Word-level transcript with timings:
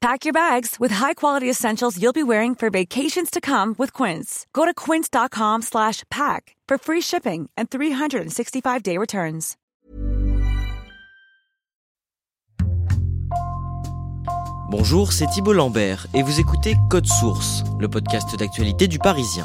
Pack 0.00 0.24
your 0.24 0.32
bags 0.32 0.76
with 0.80 0.92
high-quality 0.92 1.50
essentials 1.50 2.00
you'll 2.00 2.14
be 2.14 2.22
wearing 2.22 2.54
for 2.54 2.70
vacations 2.70 3.30
to 3.30 3.40
come 3.40 3.74
with 3.76 3.92
Quince. 3.92 4.46
Go 4.54 4.64
to 4.64 4.72
quince.com/pack 4.72 6.56
for 6.68 6.78
free 6.78 7.02
shipping 7.02 7.50
and 7.56 7.68
365-day 7.68 8.96
returns. 8.96 9.56
Bonjour, 14.70 15.12
c'est 15.12 15.26
Thibault 15.26 15.52
Lambert 15.52 16.06
et 16.14 16.22
vous 16.22 16.38
écoutez 16.38 16.76
Code 16.88 17.06
Source, 17.06 17.64
le 17.80 17.88
podcast 17.88 18.36
d'actualité 18.38 18.86
du 18.86 19.00
Parisien. 19.00 19.44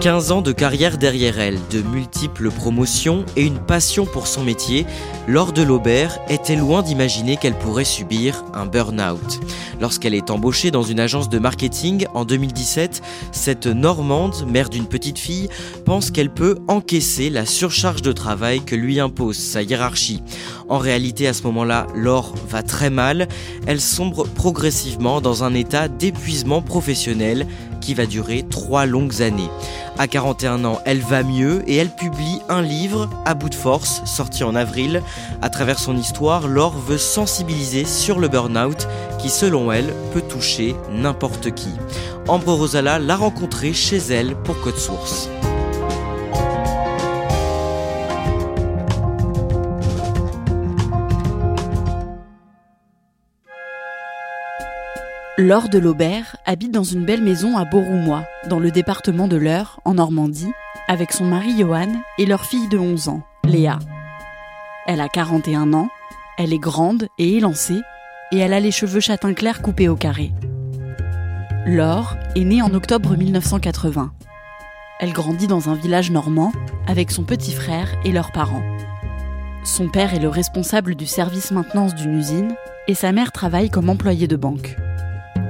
15 0.00 0.30
ans 0.30 0.42
de 0.42 0.52
carrière 0.52 0.96
derrière 0.96 1.40
elle, 1.40 1.58
de 1.72 1.82
multiples 1.82 2.50
promotions 2.50 3.24
et 3.34 3.42
une 3.42 3.58
passion 3.58 4.06
pour 4.06 4.28
son 4.28 4.44
métier, 4.44 4.86
Laure 5.26 5.52
de 5.52 5.62
Laubert 5.62 6.20
était 6.28 6.54
loin 6.54 6.82
d'imaginer 6.82 7.36
qu'elle 7.36 7.58
pourrait 7.58 7.84
subir 7.84 8.44
un 8.54 8.64
burn-out. 8.64 9.40
Lorsqu'elle 9.80 10.14
est 10.14 10.30
embauchée 10.30 10.70
dans 10.70 10.84
une 10.84 11.00
agence 11.00 11.28
de 11.28 11.38
marketing 11.40 12.06
en 12.14 12.24
2017, 12.24 13.02
cette 13.32 13.66
Normande, 13.66 14.46
mère 14.46 14.68
d'une 14.68 14.86
petite 14.86 15.18
fille, 15.18 15.48
pense 15.84 16.12
qu'elle 16.12 16.30
peut 16.30 16.58
encaisser 16.68 17.28
la 17.28 17.44
surcharge 17.44 18.02
de 18.02 18.12
travail 18.12 18.60
que 18.60 18.76
lui 18.76 19.00
impose 19.00 19.36
sa 19.36 19.62
hiérarchie. 19.62 20.22
En 20.68 20.78
réalité, 20.78 21.26
à 21.26 21.32
ce 21.32 21.42
moment-là, 21.44 21.86
Laure 21.94 22.34
va 22.48 22.62
très 22.62 22.90
mal. 22.90 23.26
Elle 23.66 23.80
sombre 23.80 24.26
progressivement 24.28 25.20
dans 25.20 25.44
un 25.44 25.54
état 25.54 25.88
d'épuisement 25.88 26.62
professionnel 26.62 27.46
qui 27.80 27.94
va 27.94 28.06
durer 28.06 28.44
trois 28.48 28.86
longues 28.86 29.22
années. 29.22 29.50
À 29.98 30.06
41 30.06 30.64
ans, 30.64 30.80
elle 30.84 31.00
va 31.00 31.22
mieux 31.22 31.62
et 31.66 31.76
elle 31.76 31.90
publie 31.90 32.40
un 32.48 32.62
livre, 32.62 33.08
À 33.24 33.34
bout 33.34 33.48
de 33.48 33.54
force, 33.54 34.02
sorti 34.04 34.44
en 34.44 34.54
avril. 34.54 35.02
À 35.42 35.50
travers 35.50 35.78
son 35.78 35.96
histoire, 35.96 36.46
Laure 36.46 36.78
veut 36.78 36.98
sensibiliser 36.98 37.84
sur 37.84 38.20
le 38.20 38.28
burn-out 38.28 38.86
qui, 39.18 39.28
selon 39.28 39.72
elle, 39.72 39.92
peut 40.12 40.22
toucher 40.22 40.76
n'importe 40.92 41.52
qui. 41.54 41.70
Ambre 42.28 42.52
Rosala 42.52 42.98
l'a 42.98 43.16
rencontrée 43.16 43.72
chez 43.72 43.96
elle 43.96 44.36
pour 44.36 44.60
Code 44.60 44.76
Source. 44.76 45.28
Laure 55.40 55.68
de 55.68 55.78
Laubert 55.78 56.34
habite 56.46 56.72
dans 56.72 56.82
une 56.82 57.04
belle 57.04 57.22
maison 57.22 57.56
à 57.56 57.64
Beauroumois, 57.64 58.24
dans 58.48 58.58
le 58.58 58.72
département 58.72 59.28
de 59.28 59.36
l'Eure, 59.36 59.78
en 59.84 59.94
Normandie, 59.94 60.50
avec 60.88 61.12
son 61.12 61.26
mari 61.26 61.56
Johan 61.56 61.92
et 62.18 62.26
leur 62.26 62.44
fille 62.44 62.66
de 62.66 62.76
11 62.76 63.08
ans, 63.08 63.22
Léa. 63.44 63.78
Elle 64.88 65.00
a 65.00 65.08
41 65.08 65.74
ans, 65.74 65.90
elle 66.38 66.52
est 66.52 66.58
grande 66.58 67.06
et 67.18 67.36
élancée, 67.36 67.80
et 68.32 68.38
elle 68.38 68.52
a 68.52 68.58
les 68.58 68.72
cheveux 68.72 68.98
châtain 68.98 69.32
clair 69.32 69.62
coupés 69.62 69.88
au 69.88 69.94
carré. 69.94 70.32
Laure 71.66 72.16
est 72.34 72.42
née 72.42 72.60
en 72.60 72.74
octobre 72.74 73.16
1980. 73.16 74.12
Elle 74.98 75.12
grandit 75.12 75.46
dans 75.46 75.68
un 75.68 75.76
village 75.76 76.10
normand 76.10 76.50
avec 76.88 77.12
son 77.12 77.22
petit 77.22 77.52
frère 77.52 77.94
et 78.04 78.10
leurs 78.10 78.32
parents. 78.32 78.64
Son 79.62 79.88
père 79.88 80.14
est 80.14 80.20
le 80.20 80.30
responsable 80.30 80.96
du 80.96 81.06
service 81.06 81.52
maintenance 81.52 81.94
d'une 81.94 82.18
usine 82.18 82.56
et 82.88 82.94
sa 82.94 83.12
mère 83.12 83.30
travaille 83.30 83.70
comme 83.70 83.88
employée 83.88 84.26
de 84.26 84.34
banque. 84.34 84.76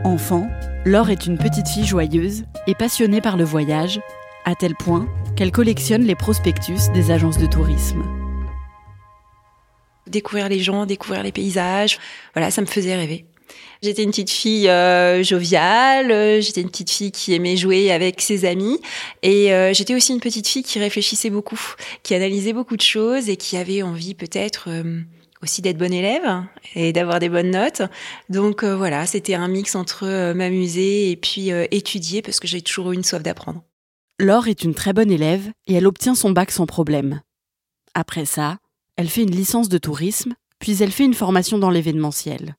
Enfant, 0.04 0.48
Laure 0.84 1.10
est 1.10 1.26
une 1.26 1.38
petite 1.38 1.66
fille 1.66 1.84
joyeuse 1.84 2.44
et 2.68 2.74
passionnée 2.74 3.20
par 3.20 3.36
le 3.36 3.42
voyage, 3.42 4.00
à 4.44 4.54
tel 4.54 4.76
point 4.76 5.08
qu'elle 5.36 5.50
collectionne 5.50 6.04
les 6.04 6.14
prospectus 6.14 6.92
des 6.94 7.10
agences 7.10 7.38
de 7.38 7.46
tourisme. 7.46 8.04
Découvrir 10.06 10.48
les 10.48 10.60
gens, 10.60 10.86
découvrir 10.86 11.24
les 11.24 11.32
paysages, 11.32 11.98
voilà, 12.32 12.52
ça 12.52 12.60
me 12.60 12.66
faisait 12.66 12.94
rêver. 12.94 13.26
J'étais 13.82 14.04
une 14.04 14.10
petite 14.10 14.30
fille 14.30 14.68
euh, 14.68 15.22
joviale, 15.24 16.12
euh, 16.12 16.40
j'étais 16.40 16.60
une 16.60 16.70
petite 16.70 16.90
fille 16.90 17.10
qui 17.10 17.34
aimait 17.34 17.56
jouer 17.56 17.90
avec 17.90 18.20
ses 18.20 18.44
amis 18.44 18.80
et 19.22 19.52
euh, 19.52 19.72
j'étais 19.74 19.94
aussi 19.94 20.12
une 20.12 20.20
petite 20.20 20.46
fille 20.46 20.62
qui 20.62 20.78
réfléchissait 20.78 21.30
beaucoup, 21.30 21.60
qui 22.04 22.14
analysait 22.14 22.52
beaucoup 22.52 22.76
de 22.76 22.82
choses 22.82 23.28
et 23.28 23.36
qui 23.36 23.56
avait 23.56 23.82
envie 23.82 24.14
peut-être 24.14 24.68
aussi 25.42 25.62
d'être 25.62 25.78
bonne 25.78 25.92
élève 25.92 26.44
et 26.74 26.92
d'avoir 26.92 27.18
des 27.18 27.28
bonnes 27.28 27.50
notes. 27.50 27.82
Donc 28.28 28.64
voilà, 28.64 29.06
c'était 29.06 29.34
un 29.34 29.48
mix 29.48 29.74
entre 29.74 30.32
m'amuser 30.32 31.10
et 31.10 31.16
puis 31.16 31.50
étudier 31.70 32.22
parce 32.22 32.40
que 32.40 32.48
j'ai 32.48 32.62
toujours 32.62 32.92
eu 32.92 32.94
une 32.94 33.04
soif 33.04 33.22
d'apprendre. 33.22 33.62
Laure 34.18 34.48
est 34.48 34.64
une 34.64 34.74
très 34.74 34.92
bonne 34.92 35.10
élève 35.12 35.50
et 35.66 35.74
elle 35.74 35.86
obtient 35.86 36.14
son 36.14 36.30
bac 36.30 36.50
sans 36.50 36.66
problème. 36.66 37.20
Après 37.94 38.24
ça, 38.24 38.58
elle 38.96 39.08
fait 39.08 39.22
une 39.22 39.34
licence 39.34 39.68
de 39.68 39.78
tourisme, 39.78 40.34
puis 40.58 40.82
elle 40.82 40.90
fait 40.90 41.04
une 41.04 41.14
formation 41.14 41.56
dans 41.56 41.70
l'événementiel. 41.70 42.56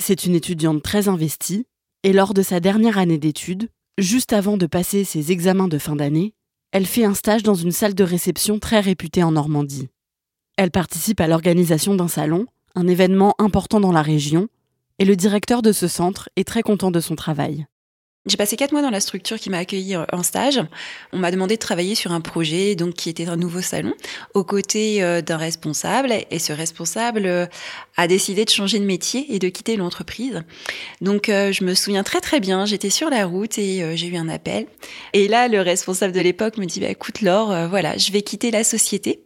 C'est 0.00 0.24
une 0.24 0.36
étudiante 0.36 0.82
très 0.82 1.08
investie, 1.08 1.66
et 2.04 2.12
lors 2.12 2.32
de 2.32 2.42
sa 2.42 2.60
dernière 2.60 2.96
année 2.96 3.18
d'études, 3.18 3.68
juste 3.98 4.32
avant 4.32 4.56
de 4.56 4.66
passer 4.66 5.02
ses 5.02 5.32
examens 5.32 5.66
de 5.66 5.78
fin 5.78 5.96
d'année, 5.96 6.34
elle 6.70 6.86
fait 6.86 7.04
un 7.04 7.14
stage 7.14 7.42
dans 7.42 7.54
une 7.54 7.72
salle 7.72 7.96
de 7.96 8.04
réception 8.04 8.60
très 8.60 8.78
réputée 8.78 9.24
en 9.24 9.32
Normandie. 9.32 9.88
Elle 10.58 10.72
participe 10.72 11.20
à 11.20 11.28
l'organisation 11.28 11.94
d'un 11.94 12.08
salon, 12.08 12.46
un 12.74 12.88
événement 12.88 13.36
important 13.38 13.78
dans 13.78 13.92
la 13.92 14.02
région, 14.02 14.48
et 14.98 15.04
le 15.04 15.14
directeur 15.14 15.62
de 15.62 15.70
ce 15.70 15.86
centre 15.86 16.28
est 16.34 16.42
très 16.42 16.62
content 16.62 16.90
de 16.90 16.98
son 16.98 17.14
travail. 17.14 17.66
J'ai 18.28 18.36
passé 18.36 18.56
quatre 18.56 18.72
mois 18.72 18.82
dans 18.82 18.90
la 18.90 19.00
structure 19.00 19.38
qui 19.38 19.48
m'a 19.48 19.58
accueilli 19.58 19.96
en 19.96 20.22
stage. 20.22 20.60
On 21.12 21.18
m'a 21.18 21.30
demandé 21.30 21.54
de 21.54 21.60
travailler 21.60 21.94
sur 21.94 22.12
un 22.12 22.20
projet 22.20 22.74
donc 22.74 22.94
qui 22.94 23.08
était 23.08 23.26
un 23.28 23.36
nouveau 23.36 23.62
salon 23.62 23.94
aux 24.34 24.44
côtés 24.44 25.02
euh, 25.02 25.22
d'un 25.22 25.38
responsable. 25.38 26.12
Et 26.30 26.38
ce 26.38 26.52
responsable 26.52 27.24
euh, 27.26 27.46
a 27.96 28.06
décidé 28.06 28.44
de 28.44 28.50
changer 28.50 28.78
de 28.78 28.84
métier 28.84 29.34
et 29.34 29.38
de 29.38 29.48
quitter 29.48 29.76
l'entreprise. 29.76 30.42
Donc 31.00 31.28
euh, 31.28 31.52
je 31.52 31.64
me 31.64 31.74
souviens 31.74 32.02
très 32.02 32.20
très 32.20 32.40
bien, 32.40 32.66
j'étais 32.66 32.90
sur 32.90 33.08
la 33.08 33.24
route 33.24 33.58
et 33.58 33.96
j'ai 33.96 34.08
eu 34.08 34.16
un 34.16 34.28
appel. 34.28 34.66
Et 35.12 35.28
là 35.28 35.48
le 35.48 35.60
responsable 35.60 36.12
de 36.12 36.20
l'époque 36.20 36.58
me 36.58 36.66
dit 36.66 36.80
bah 36.80 36.88
écoute 36.88 37.22
Laure, 37.22 37.68
voilà, 37.68 37.96
je 37.96 38.12
vais 38.12 38.22
quitter 38.22 38.50
la 38.50 38.64
société. 38.64 39.22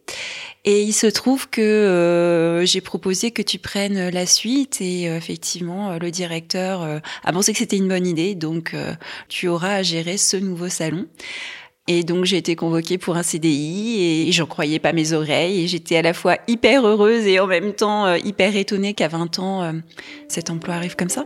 Et 0.65 0.81
il 0.81 0.93
se 0.93 1.07
trouve 1.07 1.49
que 1.49 2.63
j'ai 2.65 2.79
proposé 2.79 3.31
que 3.31 3.41
tu 3.41 3.59
prennes 3.59 4.09
la 4.09 4.25
suite. 4.25 4.79
Et 4.79 5.03
effectivement 5.03 5.97
le 5.97 6.09
directeur 6.09 7.01
a 7.23 7.33
pensé 7.33 7.51
que 7.51 7.59
c'était 7.59 7.77
une 7.77 7.89
bonne 7.89 8.07
idée, 8.07 8.35
donc 8.35 8.73
tu 9.27 9.47
auras 9.47 9.75
à 9.75 9.83
gérer 9.83 10.17
ce 10.17 10.37
nouveau 10.37 10.69
salon. 10.69 11.05
Et 11.87 12.03
donc 12.03 12.23
j'ai 12.23 12.37
été 12.37 12.55
convoquée 12.55 12.97
pour 12.97 13.17
un 13.17 13.23
CDI 13.23 14.27
et 14.27 14.31
j'en 14.31 14.45
croyais 14.45 14.79
pas 14.79 14.93
mes 14.93 15.11
oreilles 15.11 15.63
et 15.63 15.67
j'étais 15.67 15.97
à 15.97 16.01
la 16.01 16.13
fois 16.13 16.37
hyper 16.47 16.87
heureuse 16.87 17.27
et 17.27 17.41
en 17.41 17.47
même 17.47 17.73
temps 17.73 18.15
hyper 18.15 18.55
étonnée 18.55 18.93
qu'à 18.93 19.09
20 19.09 19.39
ans 19.39 19.73
cet 20.29 20.49
emploi 20.49 20.75
arrive 20.75 20.95
comme 20.95 21.09
ça. 21.09 21.25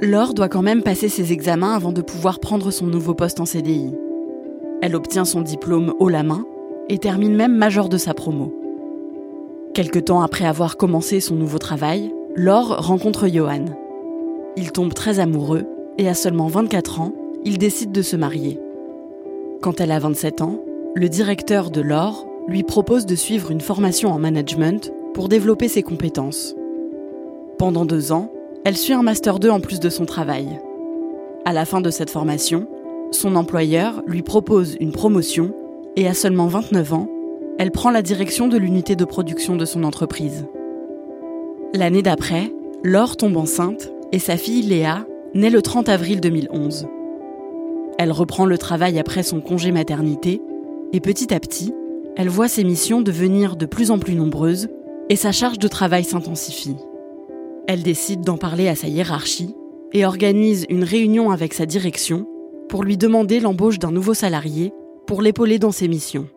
Laure 0.00 0.34
doit 0.34 0.48
quand 0.48 0.62
même 0.62 0.82
passer 0.82 1.08
ses 1.08 1.32
examens 1.32 1.74
avant 1.74 1.92
de 1.92 2.02
pouvoir 2.02 2.38
prendre 2.38 2.70
son 2.70 2.86
nouveau 2.86 3.14
poste 3.14 3.40
en 3.40 3.44
CDI. 3.44 3.92
Elle 4.80 4.96
obtient 4.96 5.24
son 5.24 5.42
diplôme 5.42 5.94
haut 6.00 6.08
la 6.08 6.24
main 6.24 6.44
et 6.88 6.98
termine 6.98 7.36
même 7.36 7.56
major 7.56 7.88
de 7.88 7.96
sa 7.96 8.14
promo. 8.14 8.52
Quelque 9.74 10.00
temps 10.00 10.20
après 10.20 10.44
avoir 10.44 10.76
commencé 10.76 11.20
son 11.20 11.36
nouveau 11.36 11.58
travail, 11.58 12.12
Laure 12.34 12.84
rencontre 12.84 13.28
Johan. 13.28 13.64
Il 14.56 14.72
tombe 14.72 14.92
très 14.92 15.20
amoureux 15.20 15.66
et 15.98 16.08
à 16.08 16.14
seulement 16.14 16.48
24 16.48 17.00
ans, 17.00 17.12
il 17.44 17.58
décide 17.58 17.92
de 17.92 18.02
se 18.02 18.16
marier. 18.16 18.58
Quand 19.60 19.80
elle 19.80 19.92
a 19.92 19.98
27 19.98 20.42
ans, 20.42 20.60
le 20.94 21.08
directeur 21.08 21.70
de 21.70 21.80
Laure 21.80 22.26
lui 22.48 22.62
propose 22.62 23.06
de 23.06 23.14
suivre 23.14 23.50
une 23.50 23.60
formation 23.60 24.10
en 24.10 24.18
management 24.18 24.92
pour 25.14 25.28
développer 25.28 25.68
ses 25.68 25.82
compétences. 25.82 26.54
Pendant 27.58 27.84
deux 27.84 28.12
ans, 28.12 28.32
elle 28.64 28.76
suit 28.76 28.92
un 28.92 29.02
Master 29.02 29.38
2 29.38 29.50
en 29.50 29.60
plus 29.60 29.80
de 29.80 29.88
son 29.88 30.04
travail. 30.04 30.48
À 31.44 31.52
la 31.52 31.64
fin 31.64 31.80
de 31.80 31.90
cette 31.90 32.10
formation, 32.10 32.68
son 33.10 33.36
employeur 33.36 34.02
lui 34.06 34.22
propose 34.22 34.76
une 34.80 34.92
promotion 34.92 35.54
et 35.96 36.08
à 36.08 36.14
seulement 36.14 36.46
29 36.46 36.92
ans, 36.92 37.08
elle 37.58 37.70
prend 37.70 37.90
la 37.90 38.02
direction 38.02 38.48
de 38.48 38.56
l'unité 38.56 38.96
de 38.96 39.04
production 39.04 39.56
de 39.56 39.64
son 39.64 39.84
entreprise. 39.84 40.46
L'année 41.74 42.02
d'après, 42.02 42.52
Laure 42.82 43.16
tombe 43.16 43.36
enceinte 43.36 43.92
et 44.12 44.18
sa 44.18 44.36
fille 44.36 44.62
Léa 44.62 45.06
naît 45.34 45.50
le 45.50 45.62
30 45.62 45.88
avril 45.88 46.20
2011. 46.20 46.86
Elle 47.98 48.12
reprend 48.12 48.44
le 48.44 48.58
travail 48.58 48.98
après 48.98 49.22
son 49.22 49.40
congé 49.40 49.72
maternité 49.72 50.40
et 50.92 51.00
petit 51.00 51.32
à 51.32 51.40
petit, 51.40 51.72
elle 52.16 52.28
voit 52.28 52.48
ses 52.48 52.64
missions 52.64 53.00
devenir 53.00 53.56
de 53.56 53.64
plus 53.64 53.90
en 53.90 53.98
plus 53.98 54.14
nombreuses 54.14 54.68
et 55.08 55.16
sa 55.16 55.32
charge 55.32 55.58
de 55.58 55.68
travail 55.68 56.04
s'intensifie. 56.04 56.76
Elle 57.66 57.82
décide 57.82 58.22
d'en 58.22 58.36
parler 58.36 58.68
à 58.68 58.74
sa 58.74 58.88
hiérarchie 58.88 59.54
et 59.92 60.04
organise 60.04 60.66
une 60.68 60.84
réunion 60.84 61.30
avec 61.30 61.54
sa 61.54 61.66
direction 61.66 62.26
pour 62.68 62.82
lui 62.84 62.96
demander 62.96 63.40
l'embauche 63.40 63.78
d'un 63.78 63.92
nouveau 63.92 64.14
salarié 64.14 64.72
pour 65.06 65.22
l'épauler 65.22 65.58
dans 65.58 65.72
ses 65.72 65.88
missions. 65.88 66.28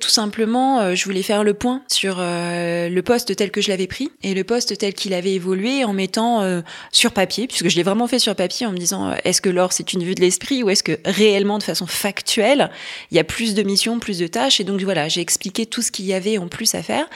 Tout 0.00 0.10
simplement, 0.10 0.80
euh, 0.80 0.94
je 0.94 1.04
voulais 1.04 1.22
faire 1.22 1.44
le 1.44 1.54
point 1.54 1.82
sur 1.88 2.16
euh, 2.18 2.88
le 2.88 3.02
poste 3.02 3.34
tel 3.36 3.50
que 3.50 3.60
je 3.60 3.68
l'avais 3.68 3.86
pris 3.86 4.10
et 4.22 4.34
le 4.34 4.42
poste 4.42 4.76
tel 4.76 4.92
qu'il 4.92 5.14
avait 5.14 5.32
évolué 5.32 5.84
en 5.84 5.92
mettant 5.92 6.42
euh, 6.42 6.62
sur 6.90 7.12
papier, 7.12 7.46
puisque 7.46 7.68
je 7.68 7.76
l'ai 7.76 7.84
vraiment 7.84 8.08
fait 8.08 8.18
sur 8.18 8.34
papier 8.34 8.66
en 8.66 8.72
me 8.72 8.76
disant 8.76 9.14
est-ce 9.24 9.40
que 9.40 9.48
l'or 9.48 9.72
c'est 9.72 9.92
une 9.92 10.02
vue 10.02 10.16
de 10.16 10.20
l'esprit 10.20 10.64
ou 10.64 10.68
est-ce 10.68 10.82
que 10.82 10.98
réellement 11.04 11.58
de 11.58 11.62
façon 11.62 11.86
factuelle 11.86 12.70
il 13.12 13.16
y 13.16 13.20
a 13.20 13.24
plus 13.24 13.54
de 13.54 13.62
missions, 13.62 14.00
plus 14.00 14.18
de 14.18 14.26
tâches 14.26 14.60
et 14.60 14.64
donc 14.64 14.80
voilà 14.82 15.08
j'ai 15.08 15.20
expliqué 15.20 15.64
tout 15.64 15.80
ce 15.80 15.92
qu'il 15.92 16.06
y 16.06 16.12
avait 16.12 16.38
en 16.38 16.48
plus 16.48 16.74
à 16.74 16.82
faire 16.82 17.06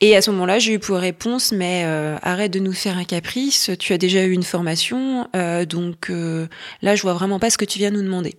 et 0.00 0.16
à 0.16 0.22
ce 0.22 0.30
moment-là 0.30 0.58
j'ai 0.58 0.74
eu 0.74 0.78
pour 0.78 0.96
réponse 0.96 1.52
mais 1.52 1.84
arrête 2.22 2.52
de 2.52 2.58
nous 2.58 2.72
faire 2.72 2.96
un 2.96 3.04
caprice, 3.04 3.70
tu 3.78 3.92
as 3.92 3.98
déjà 3.98 4.24
eu 4.24 4.32
une 4.32 4.42
formation 4.42 5.28
donc 5.68 6.10
là 6.10 6.96
je 6.96 7.02
vois 7.02 7.14
vraiment 7.14 7.38
pas 7.38 7.50
ce 7.50 7.58
que 7.58 7.64
tu 7.64 7.78
viens 7.78 7.90
nous 7.90 8.02
demander. 8.02 8.36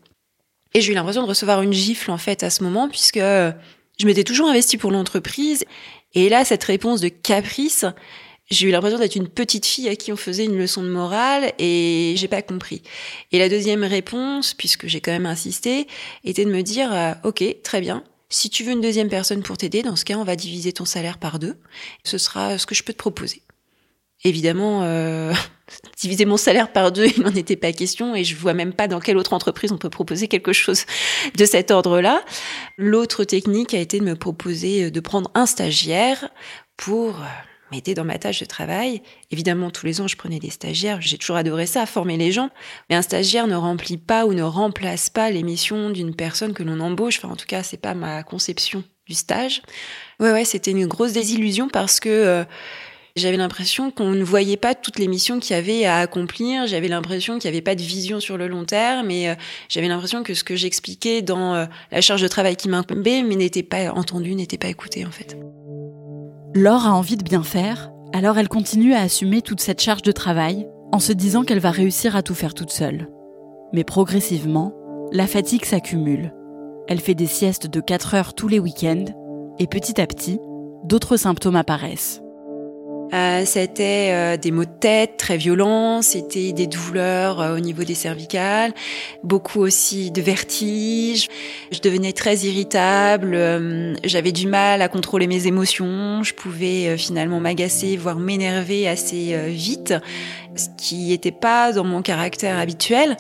Et 0.74 0.82
j'ai 0.82 0.92
eu 0.92 0.96
l'impression 0.96 1.22
de 1.22 1.28
recevoir 1.28 1.62
une 1.62 1.74
gifle 1.74 2.10
en 2.10 2.18
fait 2.18 2.44
à 2.44 2.50
ce 2.50 2.64
moment 2.64 2.90
puisque 2.90 3.20
je 4.00 4.06
m'étais 4.06 4.24
toujours 4.24 4.50
investie 4.50 4.78
pour 4.78 4.92
l'entreprise. 4.92 5.66
Et 6.14 6.30
là, 6.30 6.46
cette 6.46 6.64
réponse 6.64 7.02
de 7.02 7.10
caprice, 7.10 7.86
j'ai 8.50 8.68
eu 8.68 8.72
l'impression 8.72 9.00
d'être 9.00 9.16
une 9.16 9.28
petite 9.28 9.66
fille 9.66 9.90
à 9.90 9.96
qui 9.96 10.12
on 10.12 10.16
faisait 10.16 10.46
une 10.46 10.58
leçon 10.58 10.84
de 10.84 10.90
morale 10.90 11.54
et 11.60 12.14
j'ai 12.18 12.28
pas 12.28 12.42
compris. 12.42 12.82
Et 13.32 13.40
la 13.40 13.50
deuxième 13.50 13.84
réponse, 13.84 14.54
puisque 14.54 14.88
j'ai 14.88 15.02
quand 15.02 15.12
même 15.12 15.26
insisté, 15.26 15.88
était 16.24 16.46
de 16.46 16.52
me 16.52 16.62
dire, 16.62 16.94
euh, 16.94 17.14
ok, 17.24 17.44
très 17.64 17.82
bien. 17.82 18.04
Si 18.30 18.50
tu 18.50 18.64
veux 18.64 18.72
une 18.72 18.82
deuxième 18.82 19.10
personne 19.10 19.44
pour 19.44 19.58
t'aider, 19.58 19.84
dans 19.84 19.96
ce 19.96 20.06
cas, 20.06 20.18
on 20.18 20.24
va 20.24 20.36
diviser 20.36 20.74
ton 20.74 20.86
salaire 20.86 21.20
par 21.20 21.40
deux. 21.40 21.56
Ce 22.04 22.18
sera 22.18 22.58
ce 22.58 22.66
que 22.66 22.76
je 22.76 22.84
peux 22.84 22.94
te 22.94 22.98
proposer. 22.98 23.42
Évidemment, 24.24 24.82
euh, 24.84 25.34
diviser 25.98 26.26
mon 26.26 26.38
salaire 26.38 26.72
par 26.72 26.92
deux, 26.92 27.06
il 27.18 27.24
n'en 27.24 27.34
était 27.34 27.56
pas 27.56 27.72
question 27.72 28.16
et 28.16 28.24
je 28.24 28.36
vois 28.36 28.54
même 28.54 28.74
pas 28.74 28.88
dans 28.88 29.00
quelle 29.00 29.18
autre 29.18 29.34
entreprise 29.34 29.72
on 29.72 29.78
peut 29.78 29.90
proposer 29.90 30.28
quelque 30.28 30.54
chose 30.54 30.86
de 31.38 31.46
cet 31.46 31.72
ordre-là. 31.72 32.24
L'autre 32.78 33.24
technique 33.24 33.74
a 33.74 33.80
été 33.80 34.00
de 34.00 34.04
me 34.04 34.16
proposer 34.16 34.92
de 34.92 35.00
prendre 35.00 35.32
un 35.36 35.46
stagiaire 35.46 36.30
pour 36.78 37.20
euh, 37.20 37.26
m'aider 37.72 37.94
dans 37.94 38.06
ma 38.06 38.18
tâche 38.18 38.40
de 38.40 38.46
travail. 38.46 39.02
Évidemment, 39.32 39.72
tous 39.72 39.86
les 39.86 40.02
ans, 40.02 40.08
je 40.08 40.16
prenais 40.16 40.40
des 40.40 40.50
stagiaires. 40.50 41.02
J'ai 41.02 41.18
toujours 41.18 41.36
adoré 41.38 41.66
ça, 41.66 41.86
former 41.86 42.18
les 42.18 42.32
gens. 42.32 42.50
Mais 42.90 42.96
un 42.96 43.02
stagiaire 43.02 43.48
ne 43.48 43.56
remplit 43.56 43.98
pas 43.98 44.26
ou 44.26 44.34
ne 44.34 44.44
remplace 44.44 45.10
pas 45.10 45.30
les 45.30 45.44
missions 45.44 45.90
d'une 45.90 46.16
personne 46.16 46.54
que 46.54 46.64
l'on 46.64 46.80
embauche. 46.80 47.18
Enfin, 47.18 47.30
en 47.30 47.36
tout 47.36 47.48
cas, 47.48 47.64
c'est 47.64 47.78
pas 47.78 47.94
ma 47.94 48.24
conception 48.24 48.84
du 49.08 49.16
stage. 49.16 49.62
Ouais, 50.20 50.32
ouais, 50.32 50.46
c'était 50.46 50.72
une 50.72 50.88
grosse 50.88 51.14
désillusion 51.14 51.68
parce 51.68 52.00
que 52.00 52.10
euh, 52.10 52.44
j'avais 53.16 53.38
l'impression 53.38 53.92
qu'on 53.92 54.12
ne 54.12 54.24
voyait 54.24 54.58
pas 54.58 54.74
toutes 54.74 54.98
les 54.98 55.08
missions 55.08 55.40
qu'il 55.40 55.56
y 55.56 55.60
avait 55.60 55.86
à 55.86 55.98
accomplir. 55.98 56.66
J'avais 56.66 56.88
l'impression 56.88 57.38
qu'il 57.38 57.50
n'y 57.50 57.56
avait 57.56 57.62
pas 57.62 57.76
de 57.76 57.82
vision 57.82 58.20
sur 58.20 58.38
le 58.38 58.48
long 58.48 58.66
terme. 58.66 59.12
Et 59.12 59.30
euh, 59.30 59.36
j'avais 59.70 59.88
l'impression 59.88 60.24
que 60.24 60.34
ce 60.34 60.44
que 60.44 60.56
j'expliquais 60.56 61.22
dans 61.22 61.54
euh, 61.54 61.66
la 61.92 62.02
charge 62.02 62.24
de 62.24 62.28
travail 62.28 62.56
qui 62.56 62.70
m'incombait, 62.70 63.22
mais 63.22 63.36
n'était 63.36 63.62
pas 63.62 63.92
entendu, 63.92 64.34
n'était 64.34 64.58
pas 64.58 64.68
écouté 64.68 65.06
en 65.06 65.12
fait. 65.12 65.38
Laure 66.56 66.88
a 66.88 66.94
envie 66.94 67.18
de 67.18 67.24
bien 67.24 67.44
faire, 67.44 67.92
alors 68.14 68.38
elle 68.40 68.50
continue 68.50 68.94
à 68.94 69.02
assumer 69.02 69.42
toute 69.42 69.62
cette 69.62 69.82
charge 69.82 70.02
de 70.02 70.12
travail 70.12 70.68
en 70.92 71.00
se 71.00 71.14
disant 71.14 71.44
qu'elle 71.44 71.60
va 71.60 71.72
réussir 71.72 72.16
à 72.16 72.24
tout 72.24 72.36
faire 72.36 72.54
toute 72.56 72.72
seule. 72.72 73.10
Mais 73.74 73.84
progressivement, 73.84 74.74
la 75.12 75.28
fatigue 75.28 75.66
s'accumule. 75.66 76.34
Elle 76.88 77.00
fait 77.00 77.16
des 77.16 77.28
siestes 77.28 77.68
de 77.68 77.80
4 77.80 78.16
heures 78.16 78.34
tous 78.34 78.48
les 78.48 78.60
week-ends 78.60 79.06
et 79.60 79.68
petit 79.68 80.02
à 80.02 80.08
petit, 80.08 80.40
d'autres 80.84 81.18
symptômes 81.18 81.56
apparaissent. 81.56 82.24
Euh, 83.14 83.44
c'était 83.46 84.10
euh, 84.12 84.38
des 84.38 84.50
maux 84.50 84.66
de 84.66 84.72
tête 84.80 85.18
très 85.18 85.38
violents, 85.38 86.02
c'était 86.02 86.52
des 86.52 86.66
douleurs 86.66 87.42
euh, 87.42 87.56
au 87.56 87.60
niveau 87.60 87.84
des 87.84 87.94
cervicales, 87.94 88.74
beaucoup 89.24 89.60
aussi 89.60 90.10
de 90.10 90.20
vertiges. 90.22 91.28
Je 91.72 91.80
devenais 91.80 92.14
très 92.14 92.38
irritable, 92.38 93.38
j'avais 94.04 94.32
du 94.32 94.48
mal 94.48 94.82
à 94.82 94.88
contrôler 94.88 95.28
mes 95.28 95.46
émotions, 95.46 96.24
je 96.24 96.34
pouvais 96.34 96.98
finalement 96.98 97.40
m'agacer, 97.40 97.98
voire 97.98 98.18
m'énerver 98.18 98.88
assez 98.88 99.38
vite, 99.50 99.94
ce 100.56 100.68
qui 100.78 101.10
n'était 101.10 101.32
pas 101.32 101.72
dans 101.72 101.84
mon 101.84 102.02
caractère 102.02 102.58
habituel. 102.58 103.18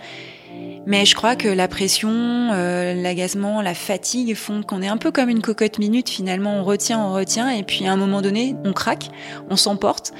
Mais 0.85 1.05
je 1.05 1.15
crois 1.15 1.35
que 1.35 1.47
la 1.47 1.67
pression, 1.67 2.11
euh, 2.11 2.93
l'agacement, 2.93 3.61
la 3.61 3.73
fatigue 3.73 4.35
font 4.35 4.63
qu'on 4.63 4.81
est 4.81 4.87
un 4.87 4.97
peu 4.97 5.11
comme 5.11 5.29
une 5.29 5.41
cocotte 5.41 5.79
minute 5.79 6.09
finalement. 6.09 6.59
On 6.59 6.63
retient, 6.63 6.99
on 6.99 7.13
retient, 7.13 7.49
et 7.49 7.63
puis 7.63 7.87
à 7.87 7.93
un 7.93 7.95
moment 7.95 8.21
donné, 8.21 8.55
on 8.65 8.73
craque, 8.73 9.09
on 9.49 9.55
s'emporte. 9.55 10.11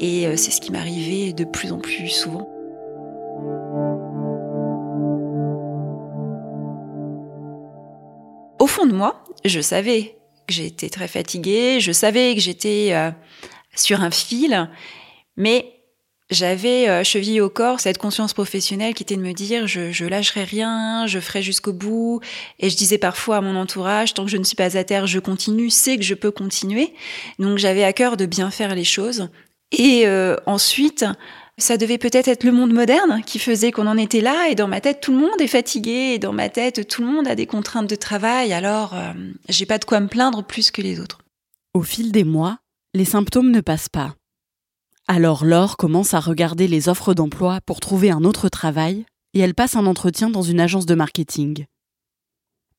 Et 0.00 0.26
euh, 0.26 0.36
c'est 0.36 0.50
ce 0.50 0.60
qui 0.60 0.72
m'arrivait 0.72 1.32
de 1.32 1.44
plus 1.44 1.72
en 1.72 1.78
plus 1.78 2.08
souvent. 2.08 2.48
Au 8.58 8.66
fond 8.66 8.86
de 8.86 8.92
moi, 8.92 9.24
je 9.44 9.60
savais 9.60 10.18
que 10.48 10.54
j'étais 10.54 10.88
très 10.88 11.06
fatiguée, 11.06 11.78
je 11.78 11.92
savais 11.92 12.34
que 12.34 12.40
j'étais 12.40 12.88
euh, 12.92 13.10
sur 13.76 14.00
un 14.00 14.10
fil, 14.10 14.68
mais 15.36 15.77
j'avais 16.30 16.88
euh, 16.88 17.04
chevillé 17.04 17.40
au 17.40 17.48
corps 17.48 17.80
cette 17.80 17.98
conscience 17.98 18.34
professionnelle 18.34 18.94
qui 18.94 19.02
était 19.02 19.16
de 19.16 19.22
me 19.22 19.32
dire 19.32 19.66
je, 19.66 19.92
je 19.92 20.04
lâcherai 20.04 20.44
rien, 20.44 21.06
je 21.06 21.20
ferai 21.20 21.42
jusqu'au 21.42 21.72
bout. 21.72 22.20
Et 22.58 22.68
je 22.68 22.76
disais 22.76 22.98
parfois 22.98 23.38
à 23.38 23.40
mon 23.40 23.56
entourage, 23.56 24.14
tant 24.14 24.24
que 24.24 24.30
je 24.30 24.36
ne 24.36 24.44
suis 24.44 24.56
pas 24.56 24.76
à 24.76 24.84
terre, 24.84 25.06
je 25.06 25.18
continue, 25.18 25.70
c'est 25.70 25.96
que 25.96 26.04
je 26.04 26.14
peux 26.14 26.30
continuer. 26.30 26.92
Donc 27.38 27.58
j'avais 27.58 27.84
à 27.84 27.92
cœur 27.92 28.16
de 28.16 28.26
bien 28.26 28.50
faire 28.50 28.74
les 28.74 28.84
choses. 28.84 29.28
Et 29.72 30.06
euh, 30.06 30.36
ensuite, 30.46 31.04
ça 31.58 31.76
devait 31.76 31.98
peut-être 31.98 32.28
être 32.28 32.44
le 32.44 32.52
monde 32.52 32.72
moderne 32.72 33.22
qui 33.26 33.38
faisait 33.38 33.72
qu'on 33.72 33.86
en 33.86 33.98
était 33.98 34.20
là. 34.20 34.48
Et 34.48 34.54
dans 34.54 34.68
ma 34.68 34.80
tête, 34.80 35.00
tout 35.00 35.12
le 35.12 35.18
monde 35.18 35.40
est 35.40 35.48
fatigué. 35.48 36.12
Et 36.14 36.18
dans 36.18 36.32
ma 36.32 36.48
tête, 36.48 36.86
tout 36.88 37.02
le 37.02 37.08
monde 37.08 37.26
a 37.26 37.34
des 37.34 37.46
contraintes 37.46 37.90
de 37.90 37.96
travail. 37.96 38.52
Alors, 38.52 38.94
euh, 38.94 39.12
j'ai 39.48 39.66
pas 39.66 39.78
de 39.78 39.84
quoi 39.84 40.00
me 40.00 40.08
plaindre 40.08 40.44
plus 40.44 40.70
que 40.70 40.80
les 40.80 41.00
autres. 41.00 41.18
Au 41.74 41.82
fil 41.82 42.12
des 42.12 42.24
mois, 42.24 42.58
les 42.94 43.04
symptômes 43.04 43.50
ne 43.50 43.60
passent 43.60 43.88
pas. 43.88 44.14
Alors 45.10 45.46
Laure 45.46 45.78
commence 45.78 46.12
à 46.12 46.20
regarder 46.20 46.68
les 46.68 46.90
offres 46.90 47.14
d'emploi 47.14 47.60
pour 47.64 47.80
trouver 47.80 48.10
un 48.10 48.24
autre 48.24 48.50
travail 48.50 49.06
et 49.32 49.40
elle 49.40 49.54
passe 49.54 49.74
un 49.74 49.86
entretien 49.86 50.28
dans 50.28 50.42
une 50.42 50.60
agence 50.60 50.84
de 50.84 50.94
marketing. 50.94 51.64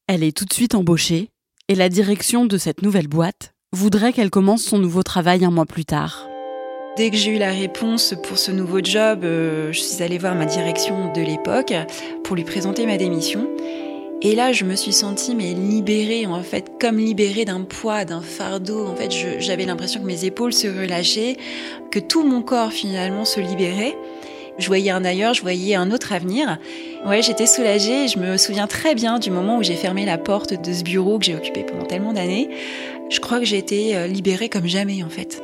Elle 0.06 0.24
est 0.24 0.38
tout 0.38 0.46
de 0.46 0.54
suite 0.54 0.76
embauchée 0.76 1.30
et 1.70 1.76
la 1.76 1.90
direction 1.90 2.46
de 2.46 2.60
cette 2.60 2.84
nouvelle 2.84 3.08
boîte 3.08 3.54
voudrait 3.76 4.14
qu'elle 4.14 4.30
commence 4.30 4.62
son 4.62 4.78
nouveau 4.78 5.02
travail 5.02 5.44
un 5.44 5.50
mois 5.50 5.66
plus 5.66 5.86
tard. 5.86 6.28
Dès 6.98 7.10
que 7.10 7.18
j'ai 7.18 7.36
eu 7.36 7.40
la 7.40 7.52
réponse 7.52 8.14
pour 8.24 8.38
ce 8.38 8.52
nouveau 8.52 8.80
job, 8.84 9.24
euh, 9.24 9.72
je 9.72 9.80
suis 9.80 10.04
allée 10.04 10.20
voir 10.20 10.36
ma 10.36 10.46
direction 10.46 11.12
de 11.12 11.22
l'époque 11.22 11.74
pour 12.24 12.36
lui 12.36 12.44
présenter 12.44 12.86
ma 12.86 12.98
démission. 12.98 13.50
Et 14.22 14.36
là, 14.36 14.52
je 14.52 14.66
me 14.66 14.76
suis 14.76 14.92
sentie 14.92 15.34
mais 15.34 15.54
libérée 15.54 16.26
en 16.26 16.44
fait, 16.44 16.74
comme 16.82 16.98
libérée 16.98 17.46
d'un 17.46 17.62
poids, 17.62 18.04
d'un 18.04 18.20
fardeau. 18.22 18.86
En 18.86 18.96
fait, 18.96 19.12
j'avais 19.40 19.66
l'impression 19.66 20.02
que 20.02 20.06
mes 20.06 20.26
épaules 20.26 20.52
se 20.52 20.68
relâchaient, 20.68 21.38
que 21.90 22.00
tout 22.00 22.26
mon 22.26 22.42
corps 22.42 22.74
finalement 22.74 23.24
se 23.24 23.40
libérait. 23.40 23.96
Je 24.58 24.68
voyais 24.68 24.92
un 24.92 25.06
ailleurs, 25.06 25.34
je 25.34 25.42
voyais 25.42 25.76
un 25.76 25.90
autre 25.90 26.12
avenir. 26.12 26.58
Ouais, 27.06 27.22
j'étais 27.22 27.46
soulagée. 27.46 28.10
Je 28.10 28.20
me 28.20 28.36
souviens 28.36 28.68
très 28.68 28.94
bien 28.94 29.20
du 29.20 29.32
moment 29.32 29.58
où 29.58 29.64
j'ai 29.64 29.76
fermé 29.76 30.06
la 30.06 30.18
porte 30.18 30.54
de 30.54 30.74
ce 30.74 30.84
bureau 30.84 31.18
que 31.18 31.24
j'ai 31.24 31.36
occupé 31.36 31.64
pendant 31.64 31.86
tellement 31.86 32.12
d'années. 32.12 32.50
Je 33.10 33.22
crois 33.22 33.40
que 33.40 33.46
j'ai 33.46 33.58
été 33.58 33.96
euh, 33.96 34.08
libérée 34.08 34.50
comme 34.50 34.68
jamais 34.68 35.02
en 35.02 35.10
fait. 35.10 35.42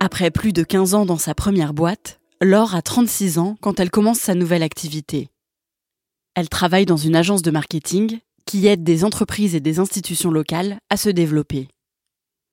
Après 0.00 0.30
plus 0.30 0.54
de 0.54 0.62
15 0.62 0.94
ans 0.94 1.04
dans 1.04 1.18
sa 1.18 1.34
première 1.34 1.74
boîte, 1.74 2.20
Laure 2.40 2.74
a 2.74 2.80
36 2.80 3.38
ans 3.38 3.56
quand 3.60 3.78
elle 3.78 3.90
commence 3.90 4.18
sa 4.18 4.34
nouvelle 4.34 4.62
activité. 4.62 5.28
Elle 6.34 6.48
travaille 6.48 6.86
dans 6.86 6.96
une 6.96 7.16
agence 7.16 7.42
de 7.42 7.50
marketing 7.50 8.20
qui 8.46 8.66
aide 8.66 8.82
des 8.82 9.04
entreprises 9.04 9.54
et 9.54 9.60
des 9.60 9.78
institutions 9.78 10.30
locales 10.30 10.78
à 10.90 10.96
se 10.96 11.10
développer. 11.10 11.68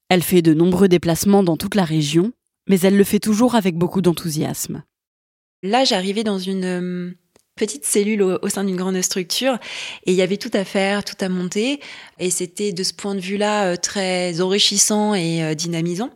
Elle 0.10 0.24
fait 0.24 0.42
de 0.42 0.54
nombreux 0.54 0.88
déplacements 0.88 1.44
dans 1.44 1.58
toute 1.58 1.76
la 1.76 1.86
région, 1.86 2.34
mais 2.68 2.80
elle 2.82 2.98
le 2.98 3.04
fait 3.04 3.20
toujours 3.20 3.56
avec 3.56 3.76
beaucoup 3.76 4.02
d'enthousiasme. 4.02 4.84
Là, 5.64 5.84
j'arrivais 5.84 6.24
dans 6.24 6.40
une 6.40 6.66
euh, 6.66 7.12
petite 7.56 7.86
cellule 7.86 8.22
au, 8.22 8.50
sein 8.50 8.64
d'une 8.64 8.78
grande 8.78 9.02
structure 9.02 9.60
et 10.06 10.12
il 10.12 10.16
y 10.16 10.22
avait 10.22 10.38
tout 10.38 10.52
à 10.54 10.64
faire, 10.64 11.04
tout 11.04 11.18
à 11.20 11.30
monter 11.30 11.80
et 12.18 12.32
c'était 12.32 12.72
de 12.72 12.84
ce 12.84 12.94
point 12.94 13.14
de 13.14 13.20
vue-là 13.20 13.66
euh, 13.66 13.76
très 13.76 14.42
enrichissant 14.42 15.14
et 15.14 15.44
euh, 15.44 15.54
dynamisant. 15.54 16.10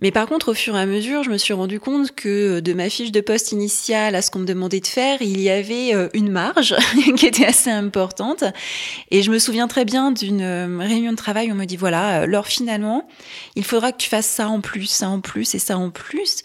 Mais 0.00 0.10
par 0.10 0.26
contre, 0.26 0.50
au 0.50 0.54
fur 0.54 0.76
et 0.76 0.80
à 0.80 0.86
mesure, 0.86 1.22
je 1.22 1.30
me 1.30 1.38
suis 1.38 1.52
rendu 1.52 1.78
compte 1.78 2.12
que 2.12 2.58
de 2.58 2.72
ma 2.72 2.90
fiche 2.90 3.12
de 3.12 3.20
poste 3.20 3.52
initiale 3.52 4.16
à 4.16 4.22
ce 4.22 4.30
qu'on 4.30 4.40
me 4.40 4.46
demandait 4.46 4.80
de 4.80 4.86
faire, 4.86 5.22
il 5.22 5.40
y 5.40 5.48
avait 5.48 5.94
euh, 5.94 6.08
une 6.14 6.30
marge 6.30 6.74
qui 7.16 7.26
était 7.26 7.46
assez 7.46 7.70
importante. 7.70 8.42
Et 9.12 9.22
je 9.22 9.30
me 9.30 9.38
souviens 9.38 9.68
très 9.68 9.84
bien 9.84 10.10
d'une 10.10 10.42
euh, 10.42 10.78
réunion 10.80 11.12
de 11.12 11.16
travail 11.16 11.50
où 11.50 11.54
on 11.54 11.56
me 11.56 11.64
dit, 11.64 11.76
voilà, 11.76 12.22
euh, 12.22 12.26
Laure, 12.26 12.48
finalement, 12.48 13.06
il 13.54 13.64
faudra 13.64 13.92
que 13.92 13.98
tu 13.98 14.08
fasses 14.08 14.26
ça 14.26 14.48
en 14.48 14.60
plus, 14.60 14.86
ça 14.86 15.08
en 15.08 15.20
plus 15.20 15.54
et 15.54 15.60
ça 15.60 15.78
en 15.78 15.90
plus. 15.90 16.42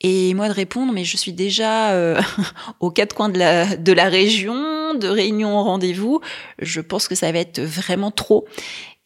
Et 0.00 0.34
moi 0.34 0.48
de 0.48 0.54
répondre, 0.54 0.92
mais 0.92 1.04
je 1.04 1.16
suis 1.16 1.32
déjà 1.32 2.20
aux 2.80 2.90
quatre 2.90 3.14
coins 3.14 3.28
de 3.28 3.38
la, 3.38 3.76
de 3.76 3.92
la 3.92 4.08
région, 4.08 4.94
de 4.94 5.08
réunion 5.08 5.56
en 5.56 5.64
rendez-vous, 5.64 6.20
je 6.60 6.80
pense 6.80 7.08
que 7.08 7.16
ça 7.16 7.32
va 7.32 7.38
être 7.40 7.60
vraiment 7.60 8.12
trop. 8.12 8.46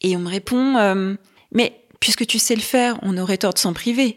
Et 0.01 0.15
on 0.15 0.19
me 0.19 0.29
répond, 0.29 1.17
mais 1.51 1.82
Puisque 2.03 2.27
tu 2.27 2.37
sais 2.37 2.55
le 2.55 2.59
faire, 2.59 2.99
on 3.01 3.17
aurait 3.17 3.37
tort 3.37 3.53
de 3.53 3.59
s'en 3.59 3.71
priver. 3.71 4.13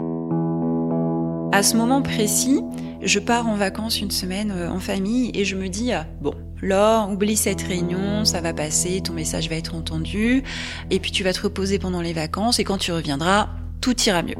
À 1.52 1.62
ce 1.62 1.76
moment 1.76 2.02
précis, 2.02 2.60
je 3.00 3.20
pars 3.20 3.46
en 3.46 3.54
vacances 3.54 4.00
une 4.00 4.10
semaine 4.10 4.50
euh, 4.50 4.68
en 4.68 4.80
famille 4.80 5.30
et 5.34 5.44
je 5.44 5.54
me 5.54 5.68
dis 5.68 5.92
ah, 5.92 6.04
bon, 6.20 6.34
Laure, 6.60 7.08
oublie 7.08 7.36
cette 7.36 7.62
réunion, 7.62 8.24
ça 8.24 8.40
va 8.40 8.52
passer, 8.52 9.02
ton 9.02 9.12
message 9.12 9.48
va 9.48 9.54
être 9.54 9.76
entendu, 9.76 10.42
et 10.90 10.98
puis 10.98 11.12
tu 11.12 11.22
vas 11.22 11.32
te 11.32 11.42
reposer 11.42 11.78
pendant 11.78 12.00
les 12.00 12.12
vacances 12.12 12.58
et 12.58 12.64
quand 12.64 12.78
tu 12.78 12.90
reviendras, 12.90 13.50
tout 13.80 13.94
ira 14.02 14.24
mieux. 14.24 14.34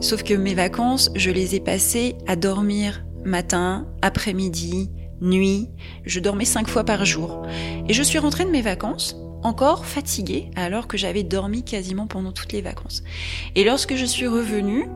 Sauf 0.00 0.24
que 0.24 0.34
mes 0.34 0.54
vacances, 0.54 1.12
je 1.14 1.30
les 1.30 1.54
ai 1.54 1.60
passées 1.60 2.16
à 2.26 2.34
dormir 2.34 3.04
matin, 3.24 3.86
après-midi, 4.02 4.90
nuit. 5.20 5.68
Je 6.04 6.18
dormais 6.18 6.44
cinq 6.44 6.66
fois 6.66 6.82
par 6.82 7.04
jour. 7.04 7.46
Et 7.88 7.94
je 7.94 8.02
suis 8.02 8.18
rentrée 8.18 8.44
de 8.44 8.50
mes 8.50 8.62
vacances 8.62 9.16
encore 9.46 9.86
fatiguée 9.86 10.50
alors 10.56 10.88
que 10.88 10.98
j'avais 10.98 11.22
dormi 11.22 11.62
quasiment 11.62 12.06
pendant 12.06 12.32
toutes 12.32 12.52
les 12.52 12.62
vacances. 12.62 13.02
Et 13.54 13.64
lorsque 13.64 13.94
je 13.94 14.04
suis 14.04 14.26
revenue, 14.26 14.86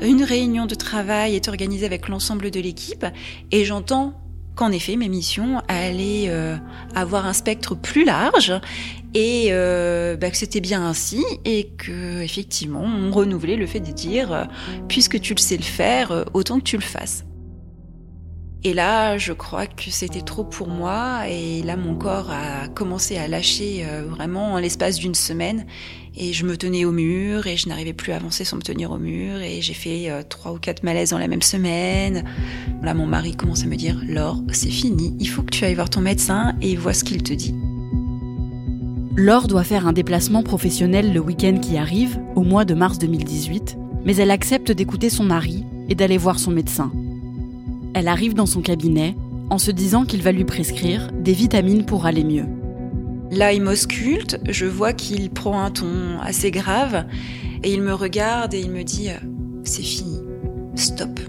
une 0.00 0.22
réunion 0.22 0.66
de 0.66 0.74
travail 0.74 1.36
est 1.36 1.48
organisée 1.48 1.86
avec 1.86 2.08
l'ensemble 2.08 2.50
de 2.50 2.60
l'équipe 2.60 3.04
et 3.50 3.64
j'entends 3.64 4.14
qu'en 4.54 4.72
effet 4.72 4.96
mes 4.96 5.08
missions 5.08 5.60
allaient 5.68 6.26
euh, 6.28 6.56
avoir 6.94 7.26
un 7.26 7.32
spectre 7.32 7.74
plus 7.74 8.04
large 8.04 8.52
et 9.14 9.48
euh, 9.50 10.16
bah, 10.16 10.30
que 10.30 10.36
c'était 10.36 10.60
bien 10.60 10.84
ainsi 10.84 11.24
et 11.44 11.68
que 11.78 12.22
effectivement 12.22 12.82
on 12.82 13.10
renouvelait 13.10 13.56
le 13.56 13.66
fait 13.66 13.80
de 13.80 13.92
dire 13.92 14.32
euh, 14.32 14.44
puisque 14.88 15.20
tu 15.20 15.34
le 15.34 15.38
sais 15.38 15.56
le 15.56 15.62
faire 15.62 16.24
autant 16.34 16.58
que 16.58 16.64
tu 16.64 16.76
le 16.76 16.82
fasses. 16.82 17.24
Et 18.64 18.74
là, 18.74 19.18
je 19.18 19.32
crois 19.32 19.66
que 19.66 19.90
c'était 19.90 20.20
trop 20.20 20.42
pour 20.42 20.66
moi. 20.66 21.28
Et 21.28 21.62
là, 21.62 21.76
mon 21.76 21.94
corps 21.94 22.30
a 22.30 22.66
commencé 22.68 23.16
à 23.16 23.28
lâcher 23.28 23.84
euh, 23.86 24.04
vraiment 24.08 24.54
en 24.54 24.58
l'espace 24.58 24.98
d'une 24.98 25.14
semaine. 25.14 25.64
Et 26.16 26.32
je 26.32 26.44
me 26.44 26.56
tenais 26.56 26.84
au 26.84 26.90
mur 26.90 27.46
et 27.46 27.56
je 27.56 27.68
n'arrivais 27.68 27.92
plus 27.92 28.10
à 28.10 28.16
avancer 28.16 28.44
sans 28.44 28.56
me 28.56 28.62
tenir 28.62 28.90
au 28.90 28.98
mur. 28.98 29.40
Et 29.40 29.62
j'ai 29.62 29.74
fait 29.74 30.10
euh, 30.10 30.22
trois 30.28 30.52
ou 30.52 30.58
quatre 30.58 30.82
malaises 30.82 31.10
dans 31.10 31.18
la 31.18 31.28
même 31.28 31.42
semaine. 31.42 32.24
Là, 32.82 32.94
mon 32.94 33.06
mari 33.06 33.36
commence 33.36 33.62
à 33.62 33.66
me 33.66 33.76
dire 33.76 33.96
Laure, 34.04 34.42
c'est 34.52 34.70
fini. 34.70 35.14
Il 35.20 35.28
faut 35.28 35.42
que 35.42 35.50
tu 35.50 35.64
ailles 35.64 35.76
voir 35.76 35.90
ton 35.90 36.00
médecin 36.00 36.56
et 36.60 36.74
vois 36.74 36.94
ce 36.94 37.04
qu'il 37.04 37.22
te 37.22 37.32
dit. 37.32 37.54
Laure 39.14 39.46
doit 39.46 39.64
faire 39.64 39.86
un 39.86 39.92
déplacement 39.92 40.42
professionnel 40.42 41.12
le 41.12 41.20
week-end 41.20 41.58
qui 41.60 41.76
arrive, 41.76 42.18
au 42.34 42.42
mois 42.42 42.64
de 42.64 42.74
mars 42.74 42.98
2018. 42.98 43.76
Mais 44.04 44.16
elle 44.16 44.32
accepte 44.32 44.72
d'écouter 44.72 45.10
son 45.10 45.24
mari 45.24 45.64
et 45.88 45.94
d'aller 45.94 46.18
voir 46.18 46.40
son 46.40 46.50
médecin. 46.50 46.90
Elle 47.94 48.08
arrive 48.08 48.34
dans 48.34 48.46
son 48.46 48.60
cabinet 48.60 49.14
en 49.50 49.58
se 49.58 49.70
disant 49.70 50.04
qu'il 50.04 50.22
va 50.22 50.32
lui 50.32 50.44
prescrire 50.44 51.10
des 51.12 51.32
vitamines 51.32 51.84
pour 51.84 52.06
aller 52.06 52.24
mieux. 52.24 52.46
Là, 53.30 53.52
il 53.52 53.62
m'ausculte, 53.62 54.40
je 54.48 54.66
vois 54.66 54.92
qu'il 54.92 55.30
prend 55.30 55.60
un 55.60 55.70
ton 55.70 56.18
assez 56.22 56.50
grave 56.50 57.06
et 57.62 57.72
il 57.72 57.82
me 57.82 57.92
regarde 57.92 58.54
et 58.54 58.60
il 58.60 58.70
me 58.70 58.84
dit 58.84 59.08
C'est 59.64 59.82
fini, 59.82 60.18
stop. 60.74 61.20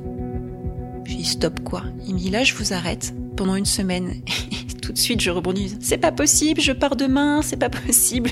Je 1.06 1.16
dis 1.16 1.26
Stop 1.26 1.62
quoi? 1.64 1.84
Il 2.08 2.14
me 2.14 2.20
dit 2.20 2.30
Là, 2.30 2.44
je 2.44 2.56
vous 2.56 2.74
arrête 2.74 3.14
pendant 3.36 3.56
une 3.56 3.66
semaine. 3.66 4.14
tout 4.82 4.94
de 4.94 4.98
suite, 4.98 5.22
je 5.22 5.30
rebondis 5.30 5.78
C'est 5.82 5.98
pas 5.98 6.12
possible, 6.12 6.62
je 6.62 6.72
pars 6.72 6.96
demain, 6.96 7.42
c'est 7.42 7.58
pas 7.58 7.70
possible. 7.88 8.30